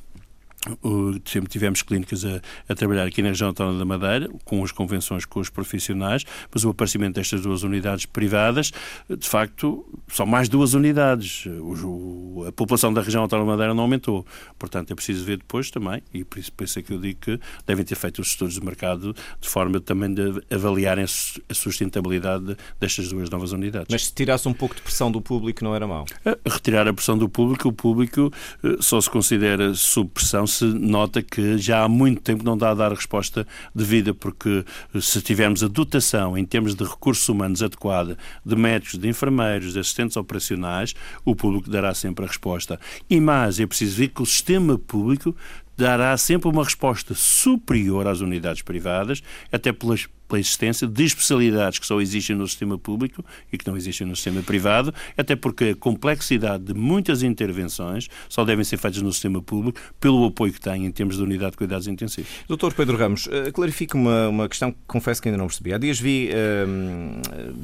[1.26, 5.24] sempre tivemos clínicas a, a, trabalhar aqui na região autónoma da Madeira, com as convenções
[5.26, 8.72] com os profissionais, mas o aparecimento destas duas unidades privadas,
[9.10, 11.46] de facto, são mais duas unidades.
[11.46, 14.26] O, a população da região autónoma da Madeira não aumentou.
[14.58, 17.86] Portanto, é preciso ver depois também, e por isso penso que eu digo que devem
[17.86, 23.30] ter feito os estudos de mercado de forma também de avaliarem a sustentabilidade destas duas
[23.30, 23.88] novas unidades.
[23.90, 26.06] Mas se tirasse um pouco de pressão do público, não era mau?
[26.46, 28.32] Retirar a pressão do público, o público
[28.64, 32.72] eh, só se considera sob pressão se nota que já há muito tempo não dá
[32.72, 34.66] a dar a resposta devida, porque
[35.00, 39.80] se tivermos a dotação em termos de recursos humanos adequada, de médicos, de enfermeiros, de
[39.80, 42.80] assistentes operacionais, o público dará sempre a resposta.
[43.10, 45.36] E mais, é preciso ver que o sistema público
[45.78, 51.86] dará sempre uma resposta superior às unidades privadas, até pelas pela existência de especialidades que
[51.86, 55.76] só existem no sistema público e que não existem no sistema privado, até porque a
[55.76, 60.86] complexidade de muitas intervenções só devem ser feitas no sistema público pelo apoio que tem
[60.86, 62.30] em termos de unidade de cuidados intensivos.
[62.48, 65.74] Doutor Pedro Ramos, eh, clarifique uma, uma questão que confesso que ainda não percebi.
[65.74, 66.30] Há dias vi
[66.68, 67.22] hum,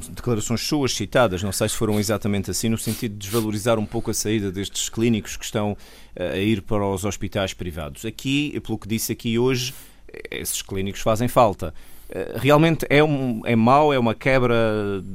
[0.10, 4.10] declarações suas citadas, não sei se foram exatamente assim, no sentido de desvalorizar um pouco
[4.10, 5.78] a saída destes clínicos que estão
[6.16, 8.06] eh, a ir para os hospitais privados.
[8.06, 9.74] Aqui, pelo que disse aqui hoje,
[10.32, 11.74] esses clínicos fazem falta.
[12.10, 14.56] Eh, realmente é, um, é mau, é uma quebra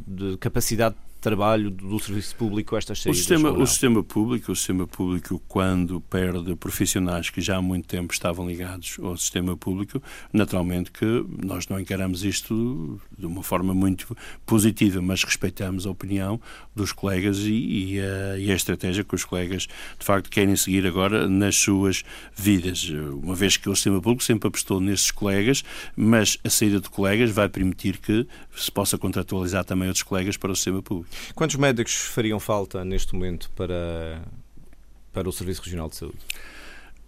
[0.07, 3.18] de capacidade trabalho do serviço público estas saídas?
[3.18, 7.87] O sistema, o sistema público, o sistema público quando perde profissionais que já há muito
[7.87, 10.02] tempo estavam ligados ao sistema público,
[10.33, 16.40] naturalmente que nós não encaramos isto de uma forma muito positiva, mas respeitamos a opinião
[16.74, 19.66] dos colegas e, e, a, e a estratégia que os colegas
[19.98, 22.02] de facto querem seguir agora nas suas
[22.35, 22.88] vidas.
[23.22, 25.62] Uma vez que o sistema público sempre apostou nesses colegas,
[25.96, 30.52] mas a saída de colegas vai permitir que se possa contratualizar também outros colegas para
[30.52, 31.10] o sistema público.
[31.35, 34.23] Quantos médicos fariam falta neste momento para,
[35.12, 36.18] para o Serviço Regional de Saúde?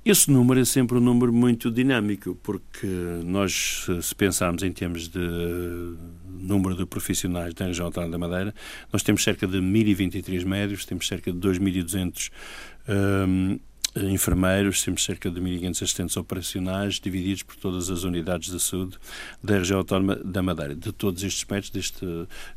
[0.04, 2.88] Esse número é sempre um número muito dinâmico, porque
[3.24, 5.20] nós, se pensarmos em termos de
[6.26, 8.54] número de profissionais da região autónoma da Madeira,
[8.92, 12.30] nós temos cerca de 1.023 médicos, temos cerca de 2.200
[12.88, 13.60] um,
[13.96, 18.96] enfermeiros, temos cerca de 1.500 assistentes operacionais, divididos por todas as unidades de saúde
[19.42, 20.74] da região autónoma da Madeira.
[20.74, 22.00] De todos estes médicos, destes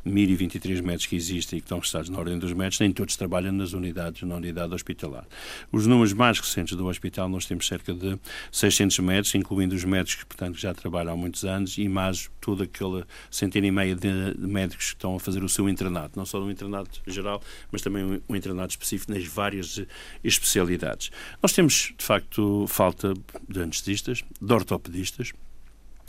[0.06, 3.52] 1.023 médicos que existem e que estão prestados na ordem dos médicos, nem todos trabalham
[3.52, 5.26] nas unidades, na unidade hospitalar.
[5.70, 8.18] Os números mais recentes do hospital, nós temos cerca de
[8.50, 12.64] 600 médicos, incluindo os médicos que, portanto, já trabalham há muitos anos e mais toda
[12.64, 16.40] aquela centena e meia de médicos que estão a fazer o seu internato, não só
[16.40, 19.82] no internato geral, mas também um internato específico nas várias
[20.24, 21.10] especialidades.
[21.42, 23.14] Nós temos, de facto, falta
[23.48, 25.32] de anestesistas, de ortopedistas,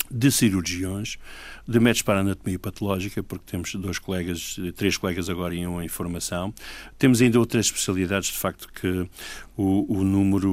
[0.10, 1.17] de cirurgiões,
[1.67, 6.53] de médicos para anatomia patológica, porque temos dois colegas, três colegas agora em uma formação.
[6.97, 9.08] Temos ainda outras especialidades, de facto, que
[9.56, 10.49] o, o número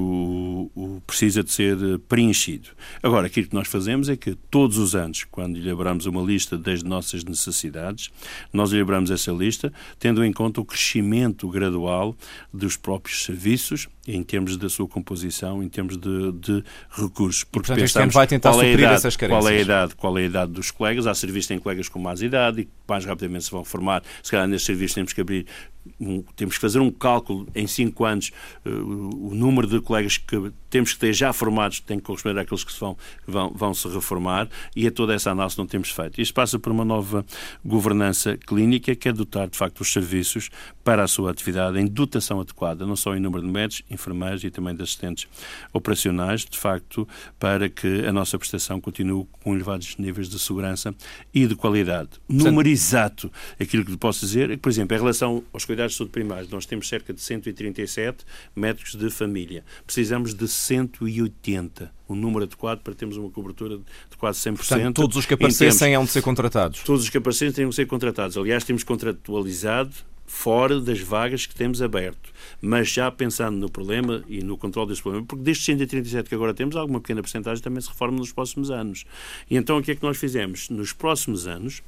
[0.75, 1.77] o, precisa de ser
[2.09, 2.71] preenchido.
[3.03, 6.83] Agora, aquilo que nós fazemos é que todos os anos, quando elaboramos uma lista das
[6.83, 8.11] nossas necessidades,
[8.53, 12.17] nós elaboramos essa lista tendo em conta o crescimento gradual
[12.53, 17.45] dos próprios serviços em termos da sua composição, em termos de, de recursos.
[17.45, 19.43] Porque e, portanto, este ano vai tentar é suprir idade, essas carências.
[19.43, 21.07] Qual é, a idade, qual é a idade dos colegas?
[21.07, 24.03] Há serviços que têm colegas com mais idade e que mais rapidamente se vão formar.
[24.23, 25.47] Se calhar neste serviço temos que abrir
[26.01, 28.33] um, temos que fazer um cálculo em 5 anos,
[28.65, 32.65] uh, o número de colegas que temos que ter já formados tem que corresponder àqueles
[32.65, 36.21] que se vão, vão, vão se reformar e a toda essa análise não temos feito.
[36.21, 37.25] Isto passa por uma nova
[37.65, 40.51] governança clínica que é dotar, de facto, os serviços
[40.83, 44.51] para a sua atividade em dotação adequada, não só em número de médicos, enfermeiros e
[44.51, 45.29] também de assistentes
[45.73, 47.07] operacionais, de facto,
[47.39, 50.95] para que a nossa prestação continue com elevados níveis de segurança
[51.33, 52.11] e de qualidade.
[52.29, 55.99] Número exato, aquilo que posso dizer é que, por exemplo, em relação aos cuidados de
[55.99, 59.65] saúde primários, nós temos cerca de 137 médicos de família.
[59.85, 64.57] Precisamos de 180 o número adequado para termos uma cobertura de quase 100%.
[64.57, 66.81] Portanto, todos os que aparecessem hão de ser contratados.
[66.85, 68.37] Todos os que aparecessem têm de ser contratados.
[68.37, 69.93] Aliás, temos contratualizado
[70.27, 72.33] fora das vagas que temos aberto.
[72.61, 76.55] Mas já pensando no problema e no controle desse problema, porque destes 137 que agora
[76.55, 79.05] temos, alguma pequena porcentagem também se reforma nos próximos anos.
[79.51, 80.69] E então o que é que nós fizemos?
[80.69, 81.83] Nos próximos anos,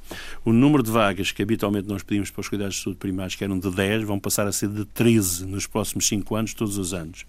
[0.45, 3.43] o número de vagas que habitualmente nós pedimos para os cuidados de saúde primários, que
[3.43, 6.93] eram de 10, vão passar a ser de 13 nos próximos 5 anos, todos os
[6.93, 7.25] anos.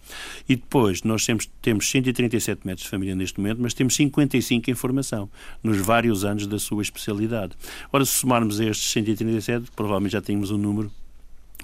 [0.49, 4.75] E depois, nós temos, temos 137 metros de família neste momento, mas temos 55 em
[4.75, 5.31] formação,
[5.63, 7.53] nos vários anos da sua especialidade.
[7.93, 10.91] Ora, se somarmos estes 137, provavelmente já tínhamos um número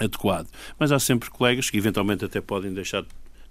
[0.01, 0.49] adequado.
[0.79, 3.09] Mas há sempre colegas que eventualmente até podem deixar de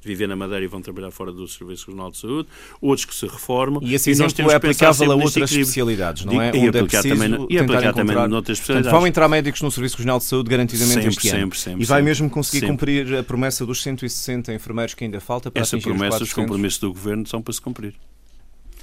[0.07, 2.49] viver na Madeira e vão trabalhar fora do Serviço Regional de Saúde,
[2.81, 3.81] outros que se reformam.
[3.81, 6.51] E esse exemplo é aplicável a outras especialidades, não é?
[6.53, 8.65] E, Onde aplicar, é também, e aplicar também noutras especialidades.
[8.65, 11.39] Portanto, vão entrar médicos no Serviço Regional de Saúde garantidamente sempre, este ano.
[11.39, 12.73] Sempre, sempre, e vai sempre, mesmo conseguir sempre.
[12.73, 16.91] cumprir a promessa dos 160 enfermeiros que ainda falta para Essa promessa, os compromissos do
[16.91, 17.93] Governo são para se cumprir.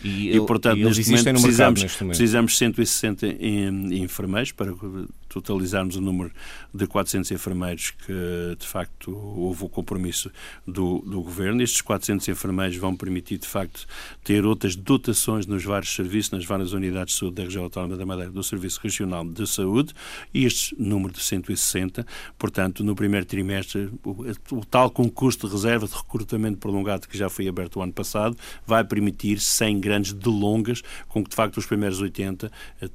[0.02, 3.26] E, e, portanto, e neste, momento precisamos, neste momento precisamos 160
[3.92, 4.72] enfermeiros para
[5.28, 6.32] totalizarmos o número
[6.74, 10.30] de 400 enfermeiros que, de facto, houve o compromisso
[10.66, 11.62] do, do Governo.
[11.62, 13.86] Estes 400 enfermeiros vão permitir, de facto,
[14.24, 18.04] ter outras dotações nos vários serviços, nas várias unidades de saúde da região autónoma da
[18.04, 19.94] Madeira, do Serviço Regional de Saúde,
[20.34, 22.06] e este número de 160,
[22.38, 27.28] portanto, no primeiro trimestre, o, o tal concurso de reserva de recrutamento prolongado que já
[27.28, 28.36] foi aberto o ano passado,
[28.66, 32.50] vai permitir, sem grandes delongas, com que, de facto, os primeiros 80,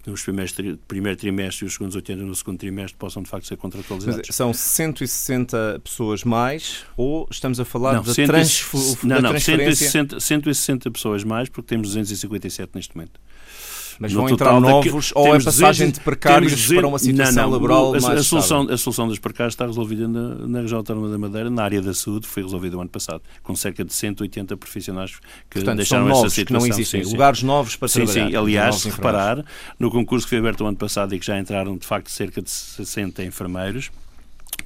[0.07, 3.45] nos primeiros tri, primeiro trimestre e os segundos 80 no segundo trimestre possam de facto
[3.45, 4.21] ser contratualizados.
[4.27, 9.89] Mas são 160 pessoas mais ou estamos a falar não, da, transfer, não, não, transferência?
[9.89, 13.19] 160, 160 pessoas mais porque temos 257 neste momento.
[13.99, 17.35] Mas no vão entrar novos ou a passagem 200, de precários 200, para uma situação
[17.35, 20.61] não, não, laboral a, mais a solução, a solução dos precários está resolvida na, na
[20.61, 23.83] região autónoma da Madeira, na área da saúde, foi resolvida o ano passado, com cerca
[23.83, 25.15] de 180 profissionais
[25.49, 26.45] que Portanto, deixaram essa situação.
[26.45, 28.29] Que não existem, sim, lugares novos para sim, trabalhar.
[28.29, 29.45] Sim, aliás, se reparar,
[29.79, 32.41] no concurso que foi aberto o ano passado e que já entraram, de facto, cerca
[32.41, 33.91] de 60 enfermeiros,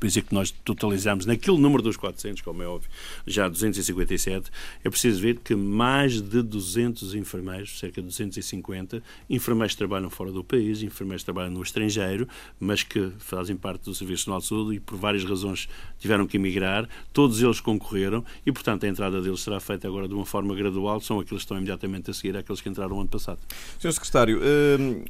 [0.07, 2.89] isso é que nós totalizamos, naquele número dos 400, como é óbvio,
[3.27, 4.49] já 257,
[4.83, 10.31] é preciso ver que mais de 200 enfermeiros, cerca de 250, enfermeiros que trabalham fora
[10.31, 12.27] do país, enfermeiros que trabalham no estrangeiro,
[12.59, 15.67] mas que fazem parte do Serviço Nacional de Saúde e por várias razões
[15.99, 20.13] tiveram que emigrar, todos eles concorreram e, portanto, a entrada deles será feita agora de
[20.13, 23.09] uma forma gradual, são aqueles que estão imediatamente a seguir àqueles que entraram no ano
[23.09, 23.39] passado.
[23.79, 23.93] Sr.
[23.93, 25.03] Secretário, hum,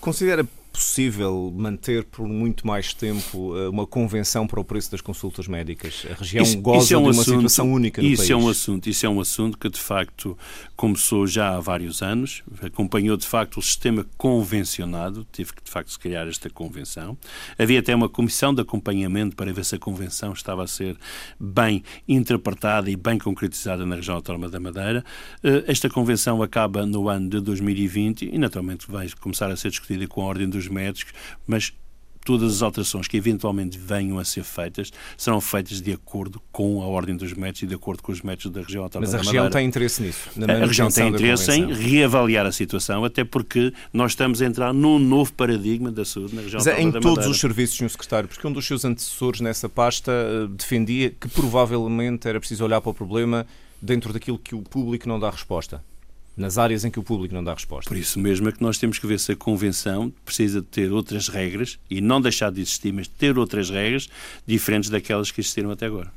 [0.00, 0.46] considera
[0.76, 6.06] possível manter por muito mais tempo eh, uma convenção para o preço das consultas médicas?
[6.10, 8.30] A região isso, goza isso é um de uma assunto, situação única no isso país.
[8.30, 10.36] É um assunto, isso é um assunto que, de facto,
[10.76, 15.90] começou já há vários anos, acompanhou, de facto, o sistema convencionado, teve que, de facto,
[15.90, 17.16] se criar esta convenção.
[17.58, 20.94] Havia até uma comissão de acompanhamento para ver se a convenção estava a ser
[21.40, 25.02] bem interpretada e bem concretizada na região autónoma da Madeira.
[25.42, 30.06] Eh, esta convenção acaba no ano de 2020 e, naturalmente, vai começar a ser discutida
[30.06, 31.12] com a Ordem dos médicos,
[31.46, 31.72] mas
[32.26, 36.86] todas as alterações que eventualmente venham a ser feitas serão feitas de acordo com a
[36.86, 39.48] ordem dos médicos e de acordo com os médicos da região autónoma Mas a região
[39.48, 40.28] tem interesse nisso?
[40.36, 44.98] a região tem interesse em reavaliar a situação, até porque nós estamos a entrar num
[44.98, 47.90] novo paradigma da saúde na região Mas autónoma é em da todos os serviços, Sr.
[47.90, 52.80] Secretário, porque um dos seus antecessores nessa pasta eh, defendia que provavelmente era preciso olhar
[52.80, 53.46] para o problema
[53.80, 55.80] dentro daquilo que o público não dá resposta
[56.36, 57.88] nas áreas em que o público não dá resposta.
[57.88, 60.92] Por isso mesmo é que nós temos que ver se a Convenção precisa de ter
[60.92, 64.08] outras regras e não deixar de existir, mas ter outras regras
[64.46, 66.12] diferentes daquelas que existiram até agora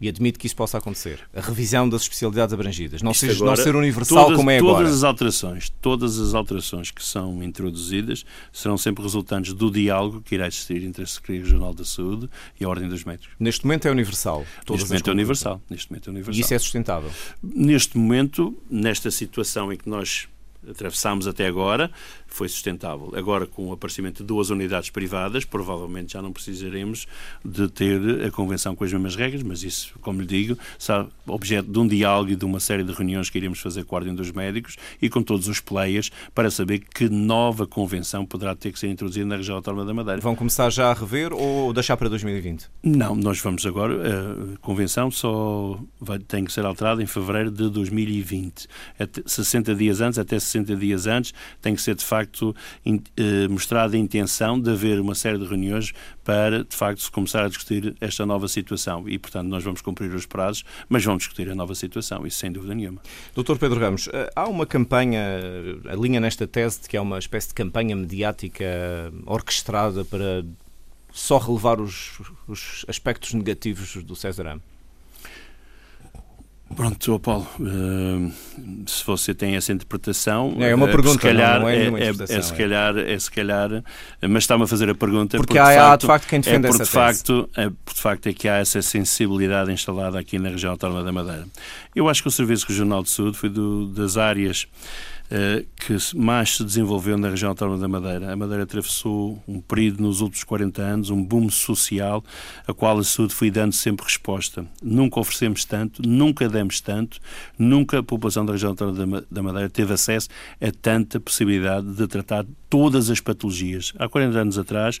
[0.00, 1.20] e admito que isso possa acontecer.
[1.34, 3.02] A revisão das especialidades abrangidas.
[3.02, 4.76] Não, seja, agora, não ser universal todas, como é agora.
[4.78, 10.34] Todas as alterações, todas as alterações que são introduzidas serão sempre resultantes do diálogo que
[10.34, 12.28] irá existir entre a Secretaria Regional da Saúde
[12.60, 13.34] e a Ordem dos Médicos.
[13.38, 14.44] Neste momento é universal.
[14.68, 15.62] Neste momento é universal.
[15.70, 16.38] Neste momento é universal.
[16.38, 17.10] E isso é sustentável?
[17.42, 20.28] Neste momento, nesta situação em que nós
[20.68, 21.90] atravessámos até agora
[22.26, 23.12] foi sustentável.
[23.14, 27.06] Agora, com o aparecimento de duas unidades privadas, provavelmente já não precisaremos
[27.44, 31.70] de ter a convenção com as mesmas regras, mas isso, como lhe digo, será objeto
[31.70, 34.14] de um diálogo e de uma série de reuniões que iremos fazer com a Ordem
[34.14, 38.78] dos Médicos e com todos os players para saber que nova convenção poderá ter que
[38.78, 40.20] ser introduzida na região autónoma da Madeira.
[40.20, 42.68] Vão começar já a rever ou deixar para 2020?
[42.82, 44.54] Não, nós vamos agora.
[44.54, 48.66] A convenção só vai, tem que ser alterada em fevereiro de 2020.
[48.98, 52.54] Até 60 dias antes, até 60 dias antes, tem que ser de facto
[52.86, 57.44] eh, mostrada a intenção de haver uma série de reuniões para, de facto, se começar
[57.44, 59.08] a discutir esta nova situação.
[59.08, 62.50] E, portanto, nós vamos cumprir os prazos, mas vamos discutir a nova situação, isso sem
[62.50, 63.00] dúvida nenhuma.
[63.34, 65.22] Doutor Pedro Ramos, eh, há uma campanha,
[65.88, 68.64] a linha nesta tese de que é uma espécie de campanha mediática
[69.26, 70.44] orquestrada para
[71.12, 74.73] só relevar os, os aspectos negativos do César Am?
[76.74, 78.32] Pronto, Paulo, uh,
[78.86, 82.36] se você tem essa interpretação, é uma uh, pergunta, se calhar, não, é, é, é,
[82.36, 83.84] é, se calhar, é se calhar,
[84.22, 86.40] mas está-me a fazer a pergunta porque, porque há, de facto, há de facto quem
[86.40, 90.18] defende é essa de facto, é por de facto é que há essa sensibilidade instalada
[90.18, 91.46] aqui na região autónoma da Madeira.
[91.94, 95.13] Eu acho que o Serviço Regional de Saúde foi do, das áreas eh,
[95.76, 98.32] que mais se desenvolveu na região autónoma da Madeira.
[98.32, 102.22] A Madeira atravessou um período nos últimos 40 anos, um boom social,
[102.66, 104.66] a qual a saúde foi dando sempre resposta.
[104.82, 107.18] Nunca oferecemos tanto, nunca demos tanto,
[107.58, 110.28] nunca a população da região autónoma da Madeira teve acesso
[110.60, 113.92] a tanta possibilidade de tratar todas as patologias.
[113.98, 115.00] Há 40 anos atrás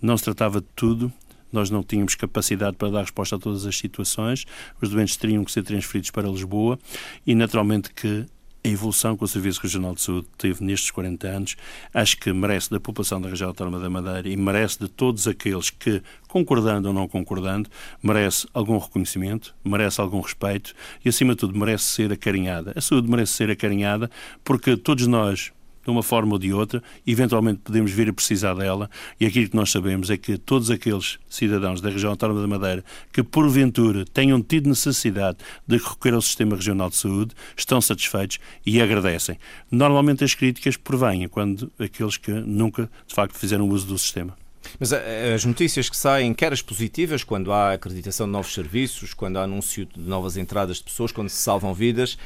[0.00, 1.12] não se tratava de tudo,
[1.52, 4.46] nós não tínhamos capacidade para dar resposta a todas as situações,
[4.80, 6.78] os doentes teriam que ser transferidos para Lisboa
[7.26, 8.26] e, naturalmente, que
[8.64, 11.56] a evolução que o Serviço Regional de Saúde teve nestes 40 anos,
[11.92, 15.70] acho que merece da população da região autónoma da Madeira e merece de todos aqueles
[15.70, 17.68] que, concordando ou não concordando,
[18.02, 22.72] merece algum reconhecimento, merece algum respeito e, acima de tudo, merece ser acarinhada.
[22.76, 24.10] A saúde merece ser acarinhada
[24.44, 25.52] porque todos nós,
[25.84, 29.56] de uma forma ou de outra, eventualmente podemos vir a precisar dela, e aquilo que
[29.56, 34.42] nós sabemos é que todos aqueles cidadãos da região autónoma da Madeira que, porventura, tenham
[34.42, 39.38] tido necessidade de recorrer ao sistema regional de saúde, estão satisfeitos e agradecem.
[39.70, 44.36] Normalmente as críticas provêm quando aqueles que nunca, de facto, fizeram uso do sistema.
[44.78, 49.12] Mas eh, as notícias que saem, quer as positivas, quando há acreditação de novos serviços,
[49.12, 52.16] quando há anúncio de novas entradas de pessoas, quando se salvam vidas,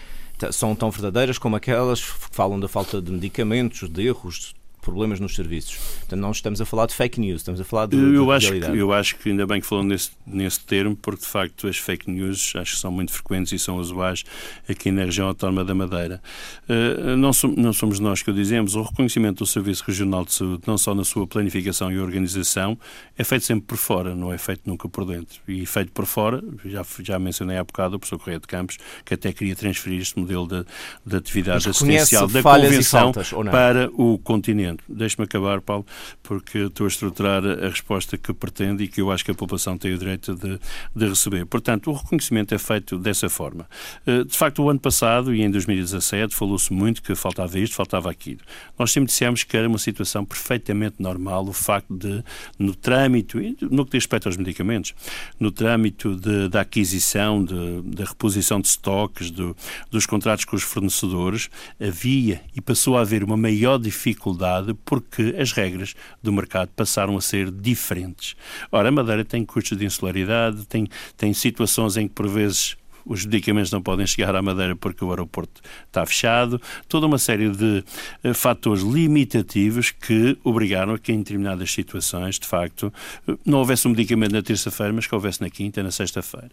[0.52, 4.54] são tão verdadeiras como aquelas que falam da falta de medicamentos, de erros,
[4.86, 5.76] problemas nos serviços.
[5.98, 8.46] Portanto, não estamos a falar de fake news, estamos a falar de, eu de acho
[8.46, 8.72] realidade.
[8.72, 11.76] Que, eu acho que ainda bem que falou nesse, nesse termo, porque de facto as
[11.76, 14.22] fake news acho que são muito frequentes e são usuais
[14.68, 16.22] aqui na região autónoma da Madeira.
[16.68, 20.32] Uh, não, som, não somos nós que o dizemos, o reconhecimento do Serviço Regional de
[20.32, 22.78] Saúde, não só na sua planificação e organização,
[23.18, 25.40] é feito sempre por fora, não é feito nunca por dentro.
[25.48, 29.14] E feito por fora, já, já mencionei há bocado o professor Correia de Campos, que
[29.14, 30.64] até queria transferir este modelo de,
[31.04, 34.75] de atividade assistencial da Convenção faltas, para o continente.
[34.88, 35.86] Deixe-me acabar Paulo,
[36.22, 39.76] porque estou a estruturar a resposta que pretende e que eu acho que a população
[39.76, 40.58] tem o direito de,
[40.94, 41.44] de receber.
[41.46, 43.68] Portanto, o reconhecimento é feito dessa forma.
[44.06, 48.10] Eh, de facto, o ano passado e em 2017 falou-se muito que faltava isto, faltava
[48.10, 48.40] aquilo.
[48.78, 52.22] Nós sempre dissemos que era uma situação perfeitamente normal o facto de,
[52.58, 53.38] no trâmito,
[53.70, 54.94] no que diz respeito aos medicamentos,
[55.38, 59.56] no trâmito de, da aquisição, da reposição de estoques, do,
[59.90, 61.50] dos contratos com os fornecedores,
[61.80, 67.20] havia e passou a haver uma maior dificuldade porque as regras do mercado passaram a
[67.20, 68.36] ser diferentes.
[68.70, 70.86] Ora, a Madeira tem custos de insularidade, tem,
[71.16, 72.76] tem situações em que, por vezes,
[73.06, 77.48] os medicamentos não podem chegar à Madeira porque o aeroporto está fechado, toda uma série
[77.48, 77.84] de
[78.24, 82.92] uh, fatores limitativos que obrigaram a que em determinadas situações, de facto,
[83.28, 86.50] uh, não houvesse um medicamento na terça-feira, mas que houvesse na quinta, na sexta-feira.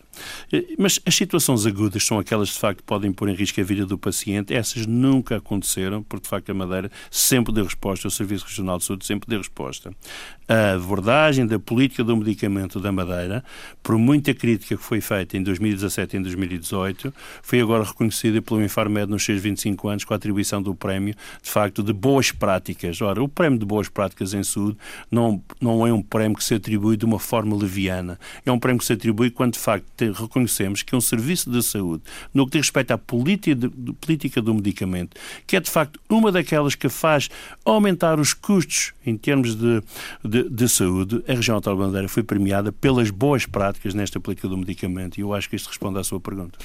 [0.54, 3.64] Uh, mas as situações agudas são aquelas que, de facto, podem pôr em risco a
[3.64, 4.54] vida do paciente.
[4.54, 8.86] Essas nunca aconteceram, porque, de facto, a Madeira sempre deu resposta, o Serviço Regional de
[8.86, 9.91] Saúde sempre deu resposta.
[10.48, 13.44] A abordagem da política do medicamento da Madeira,
[13.82, 18.41] por muita crítica que foi feita em 2017 e em 2018, 2018, foi agora reconhecida
[18.41, 22.32] pelo Infarmed nos seus 25 anos com a atribuição do prémio, de facto, de boas
[22.32, 23.02] práticas.
[23.02, 24.78] Ora, o prémio de boas práticas em saúde
[25.12, 28.20] não, não é um prémio que se atribui de uma forma leviana.
[28.46, 32.04] É um prémio que se atribui quando, de facto, reconhecemos que um serviço de saúde,
[32.34, 36.32] no que diz respeito à política, de, política do medicamento, que é, de facto, uma
[36.32, 37.30] daquelas que faz
[37.66, 39.82] aumentar os custos em termos de,
[40.24, 44.57] de, de saúde, a região Autónoma Bandeira foi premiada pelas boas práticas nesta política do
[44.57, 46.57] medicamento e eu acho que isto responde à sua pergunta pergunta.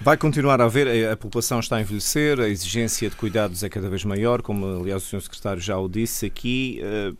[0.00, 3.88] Vai continuar a haver, a população está a envelhecer, a exigência de cuidados é cada
[3.88, 5.22] vez maior, como aliás o Sr.
[5.22, 6.80] Secretário já o disse aqui.
[6.82, 7.12] Eh,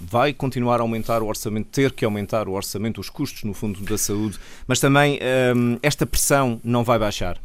[0.00, 3.80] vai continuar a aumentar o orçamento, ter que aumentar o orçamento, os custos, no fundo,
[3.82, 7.38] da saúde, mas também eh, esta pressão não vai baixar.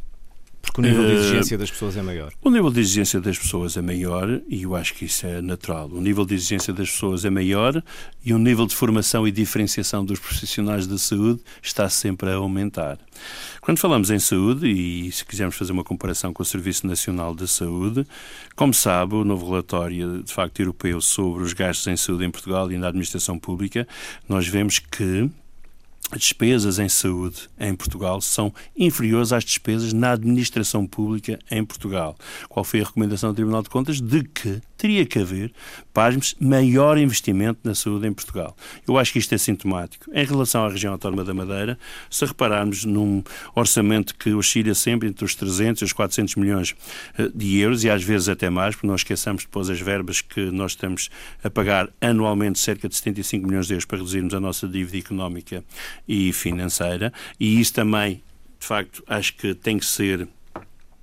[0.62, 2.32] Porque o nível de exigência das pessoas é maior.
[2.42, 5.88] O nível de exigência das pessoas é maior e eu acho que isso é natural.
[5.88, 7.82] O nível de exigência das pessoas é maior
[8.24, 12.98] e o nível de formação e diferenciação dos profissionais da saúde está sempre a aumentar.
[13.60, 17.46] Quando falamos em saúde, e se quisermos fazer uma comparação com o Serviço Nacional de
[17.46, 18.06] Saúde,
[18.56, 22.70] como sabe, o novo relatório, de facto, europeu sobre os gastos em saúde em Portugal
[22.70, 23.86] e na administração pública,
[24.28, 25.30] nós vemos que
[26.18, 32.16] despesas em saúde em Portugal são inferiores às despesas na administração pública em Portugal.
[32.48, 34.00] Qual foi a recomendação do Tribunal de Contas?
[34.00, 35.52] De que teria que haver,
[35.92, 38.56] pasmos, maior investimento na saúde em Portugal.
[38.88, 40.06] Eu acho que isto é sintomático.
[40.10, 41.78] Em relação à região autónoma da Madeira,
[42.08, 43.22] se repararmos num
[43.54, 46.74] orçamento que oscila sempre entre os 300 e os 400 milhões
[47.18, 50.50] eh, de euros, e às vezes até mais, porque não esqueçamos depois as verbas que
[50.50, 51.10] nós estamos
[51.44, 55.62] a pagar anualmente cerca de 75 milhões de euros para reduzirmos a nossa dívida económica
[56.08, 58.22] e financeira, e isso também,
[58.58, 60.26] de facto, acho que tem que ser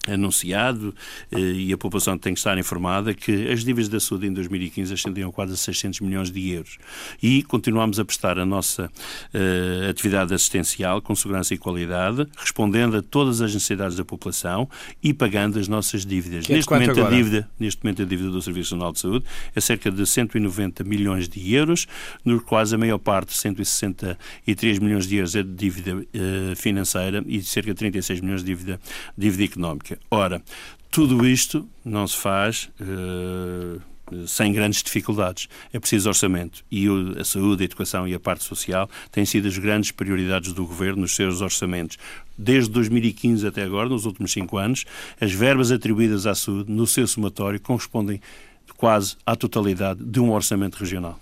[0.07, 0.93] anunciado
[1.31, 4.93] eh, e a população tem que estar informada que as dívidas da saúde em 2015
[4.93, 6.77] ascendiam quase a 600 milhões de euros
[7.21, 13.01] e continuamos a prestar a nossa uh, atividade assistencial com segurança e qualidade, respondendo a
[13.01, 14.69] todas as necessidades da população
[15.01, 16.49] e pagando as nossas dívidas.
[16.49, 17.07] É neste, momento, agora?
[17.07, 20.83] a dívida, neste momento a dívida do Serviço Nacional de Saúde é cerca de 190
[20.83, 21.87] milhões de euros,
[22.23, 27.41] no quase a maior parte, 163 milhões de euros é de dívida uh, financeira e
[27.41, 28.79] cerca de 36 milhões de dívida,
[29.17, 29.96] dívida económica.
[30.09, 30.41] Ora,
[30.89, 33.81] tudo isto não se faz uh,
[34.27, 35.47] sem grandes dificuldades.
[35.73, 36.63] É preciso orçamento.
[36.71, 36.87] E
[37.19, 41.01] a saúde, a educação e a parte social têm sido as grandes prioridades do Governo
[41.01, 41.97] nos seus orçamentos.
[42.37, 44.85] Desde 2015 até agora, nos últimos cinco anos,
[45.19, 48.21] as verbas atribuídas à saúde, no seu somatório, correspondem
[48.77, 51.19] quase à totalidade de um orçamento regional.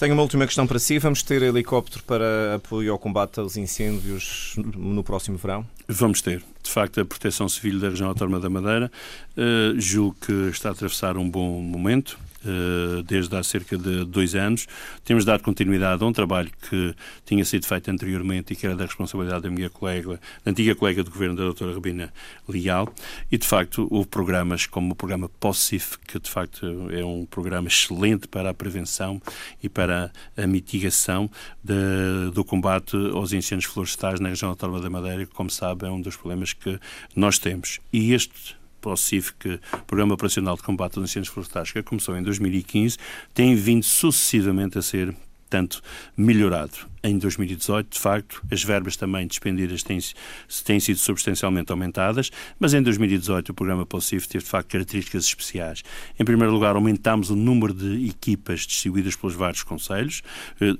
[0.00, 0.98] Tenho uma última questão para si.
[0.98, 5.62] Vamos ter helicóptero para apoio ao combate aos incêndios no próximo verão?
[5.86, 6.42] Vamos ter.
[6.62, 8.90] De facto, a Proteção Civil da Região Autónoma da Madeira
[9.36, 12.18] uh, julgo que está a atravessar um bom momento.
[12.42, 14.66] Eh, desde há cerca de dois anos.
[15.04, 16.94] Temos dado continuidade a um trabalho que
[17.26, 21.04] tinha sido feito anteriormente e que era da responsabilidade da minha colega, da antiga colega
[21.04, 22.10] do governo, da doutora Rabina
[22.48, 22.90] Leal,
[23.30, 27.68] e de facto houve programas como o programa POSSIF, que de facto é um programa
[27.68, 29.20] excelente para a prevenção
[29.62, 31.30] e para a mitigação
[31.62, 35.90] de, do combate aos incêndios florestais na região autónoma da Madeira, que, como sabe, é
[35.90, 36.80] um dos problemas que
[37.14, 37.80] nós temos.
[37.92, 42.22] E este para o CIFC, Programa Operacional de Combate aos Incêndios Florestais, que começou em
[42.22, 42.96] 2015,
[43.34, 45.14] tem vindo sucessivamente a ser
[45.50, 45.82] tanto
[46.16, 46.88] melhorado.
[47.02, 49.98] Em 2018, de facto, as verbas também despendidas têm,
[50.64, 55.82] têm sido substancialmente aumentadas, mas em 2018 o programa POSIF teve, de facto, características especiais.
[56.18, 60.22] Em primeiro lugar, aumentámos o número de equipas distribuídas pelos vários conselhos,
[60.60, 60.74] eh,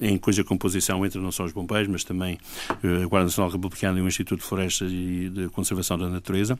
[0.00, 2.38] em cuja composição entram não só os bombeiros, mas também
[2.84, 6.58] eh, a Guarda Nacional Republicana e o Instituto de Florestas e de Conservação da Natureza.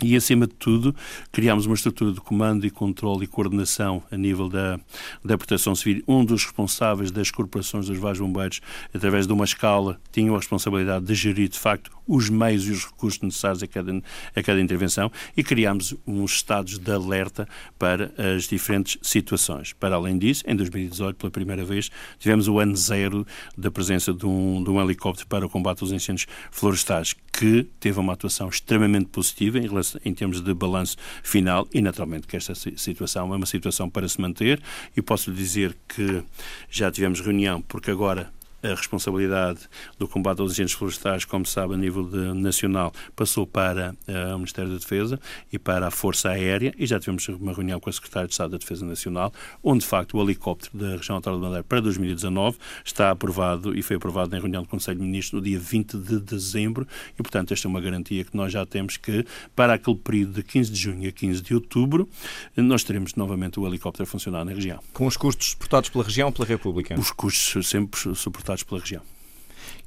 [0.00, 0.94] E, acima de tudo,
[1.30, 4.80] criámos uma estrutura de comando e controle e coordenação a nível da,
[5.24, 6.02] da proteção civil.
[6.08, 8.60] Um dos responsáveis das corporações dos vários bombeiros,
[8.92, 12.84] através de uma escala, tinha a responsabilidade de gerir, de facto, os meios e os
[12.84, 14.02] recursos necessários a cada,
[14.34, 19.72] a cada intervenção e criámos uns estados de alerta para as diferentes situações.
[19.72, 23.26] Para além disso, em 2018, pela primeira vez, tivemos o ano zero
[23.56, 27.98] da presença de um, de um helicóptero para o combate aos incêndios florestais, que teve
[27.98, 32.54] uma atuação extremamente positiva em, relação, em termos de balanço final e, naturalmente, que esta
[32.54, 34.60] situação é uma situação para se manter
[34.96, 36.22] e posso lhe dizer que
[36.70, 39.60] já tivemos reunião, porque agora a responsabilidade
[39.98, 44.34] do combate aos incêndios florestais, como se sabe, a nível de, nacional, passou para uh,
[44.34, 45.18] o Ministério da Defesa
[45.52, 48.52] e para a Força Aérea, e já tivemos uma reunião com a Secretária de Estado
[48.52, 49.32] da Defesa Nacional,
[49.62, 53.82] onde, de facto, o helicóptero da região autónoma de Madeira para 2019 está aprovado e
[53.82, 56.86] foi aprovado em reunião do Conselho de Ministros no dia 20 de dezembro,
[57.18, 60.42] e, portanto, esta é uma garantia que nós já temos que, para aquele período de
[60.42, 62.08] 15 de junho a 15 de outubro,
[62.56, 64.78] nós teremos novamente o helicóptero a funcionar na região.
[64.92, 66.98] Com os custos suportados pela região ou pela República?
[66.98, 69.02] Os custos sempre suportados pela região.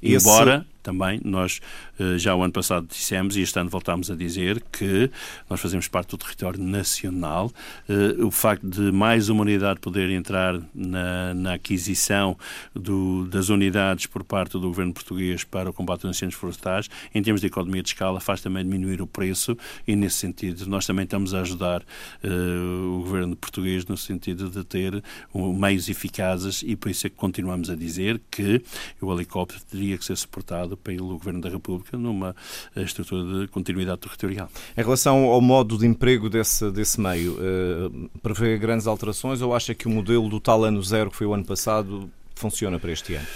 [0.02, 0.26] Esse...
[0.26, 1.60] Embora também nós
[1.98, 5.10] eh, já o ano passado dissemos e este ano voltámos a dizer que
[5.50, 7.50] nós fazemos parte do território nacional.
[7.88, 12.38] Eh, o facto de mais uma unidade poder entrar na, na aquisição
[12.72, 17.20] do, das unidades por parte do governo português para o combate aos incêndios florestais, em
[17.20, 19.56] termos de economia de escala, faz também diminuir o preço
[19.88, 24.62] e, nesse sentido, nós também estamos a ajudar uh, o governo português no sentido de
[24.62, 25.02] ter
[25.34, 28.62] meios eficazes e por isso é que continuamos a dizer que
[29.00, 32.34] o helicóptero teria que ser suportado pelo Governo da República numa
[32.74, 34.48] eh, estrutura de continuidade territorial.
[34.76, 39.74] Em relação ao modo de emprego desse, desse meio, uh, prevê grandes alterações ou acha
[39.74, 43.14] que o modelo do tal ano zero, que foi o ano passado, funciona para este
[43.14, 43.26] ano?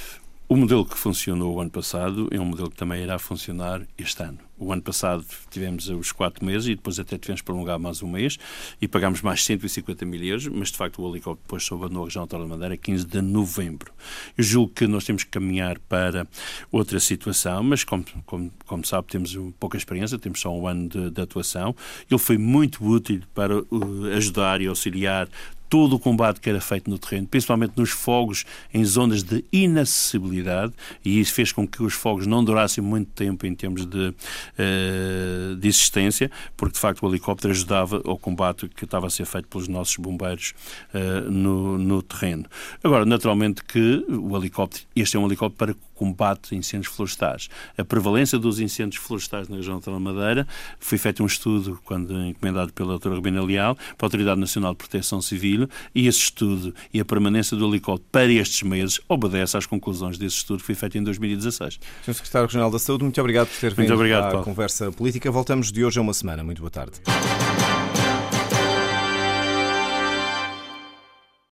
[0.49, 4.23] O modelo que funcionou o ano passado é um modelo que também irá funcionar este
[4.23, 4.50] ano.
[4.61, 8.39] O ano passado tivemos os quatro meses e depois até tivemos prolongar mais um mês
[8.81, 12.27] e pagámos mais 150 mil euros, mas de facto o helicóptero depois soube na região
[12.27, 13.93] da Madeira 15 de novembro.
[14.37, 16.27] Eu julgo que nós temos que caminhar para
[16.71, 21.11] outra situação, mas como, como, como sabe, temos pouca experiência, temos só um ano de,
[21.11, 21.75] de atuação.
[22.11, 25.27] Ele foi muito útil para uh, ajudar e auxiliar
[25.71, 28.45] todo o combate que era feito no terreno, principalmente nos fogos
[28.75, 30.73] em zonas de inacessibilidade,
[31.05, 35.57] e isso fez com que os fogos não durassem muito tempo em termos de, uh,
[35.57, 39.47] de existência, porque de facto o helicóptero ajudava ao combate que estava a ser feito
[39.47, 40.55] pelos nossos bombeiros
[40.93, 42.47] uh, no, no terreno.
[42.83, 47.51] Agora, naturalmente que o helicóptero, este é um helicóptero para combate a incêndios florestais.
[47.77, 50.49] A prevalência dos incêndios florestais na região da Madeira
[50.79, 54.79] foi feito um estudo, quando encomendado pela doutora Rubina Leal, para a Autoridade Nacional de
[54.79, 59.67] Proteção Civil, e esse estudo e a permanência do helicóptero para estes meses obedece às
[59.67, 61.79] conclusões desse estudo que foi feito em 2016.
[62.07, 62.15] Sr.
[62.15, 64.43] Secretário Regional da Saúde, muito obrigado por ter vindo à Paulo.
[64.43, 65.31] conversa política.
[65.31, 66.43] Voltamos de hoje a uma semana.
[66.43, 66.99] Muito boa tarde.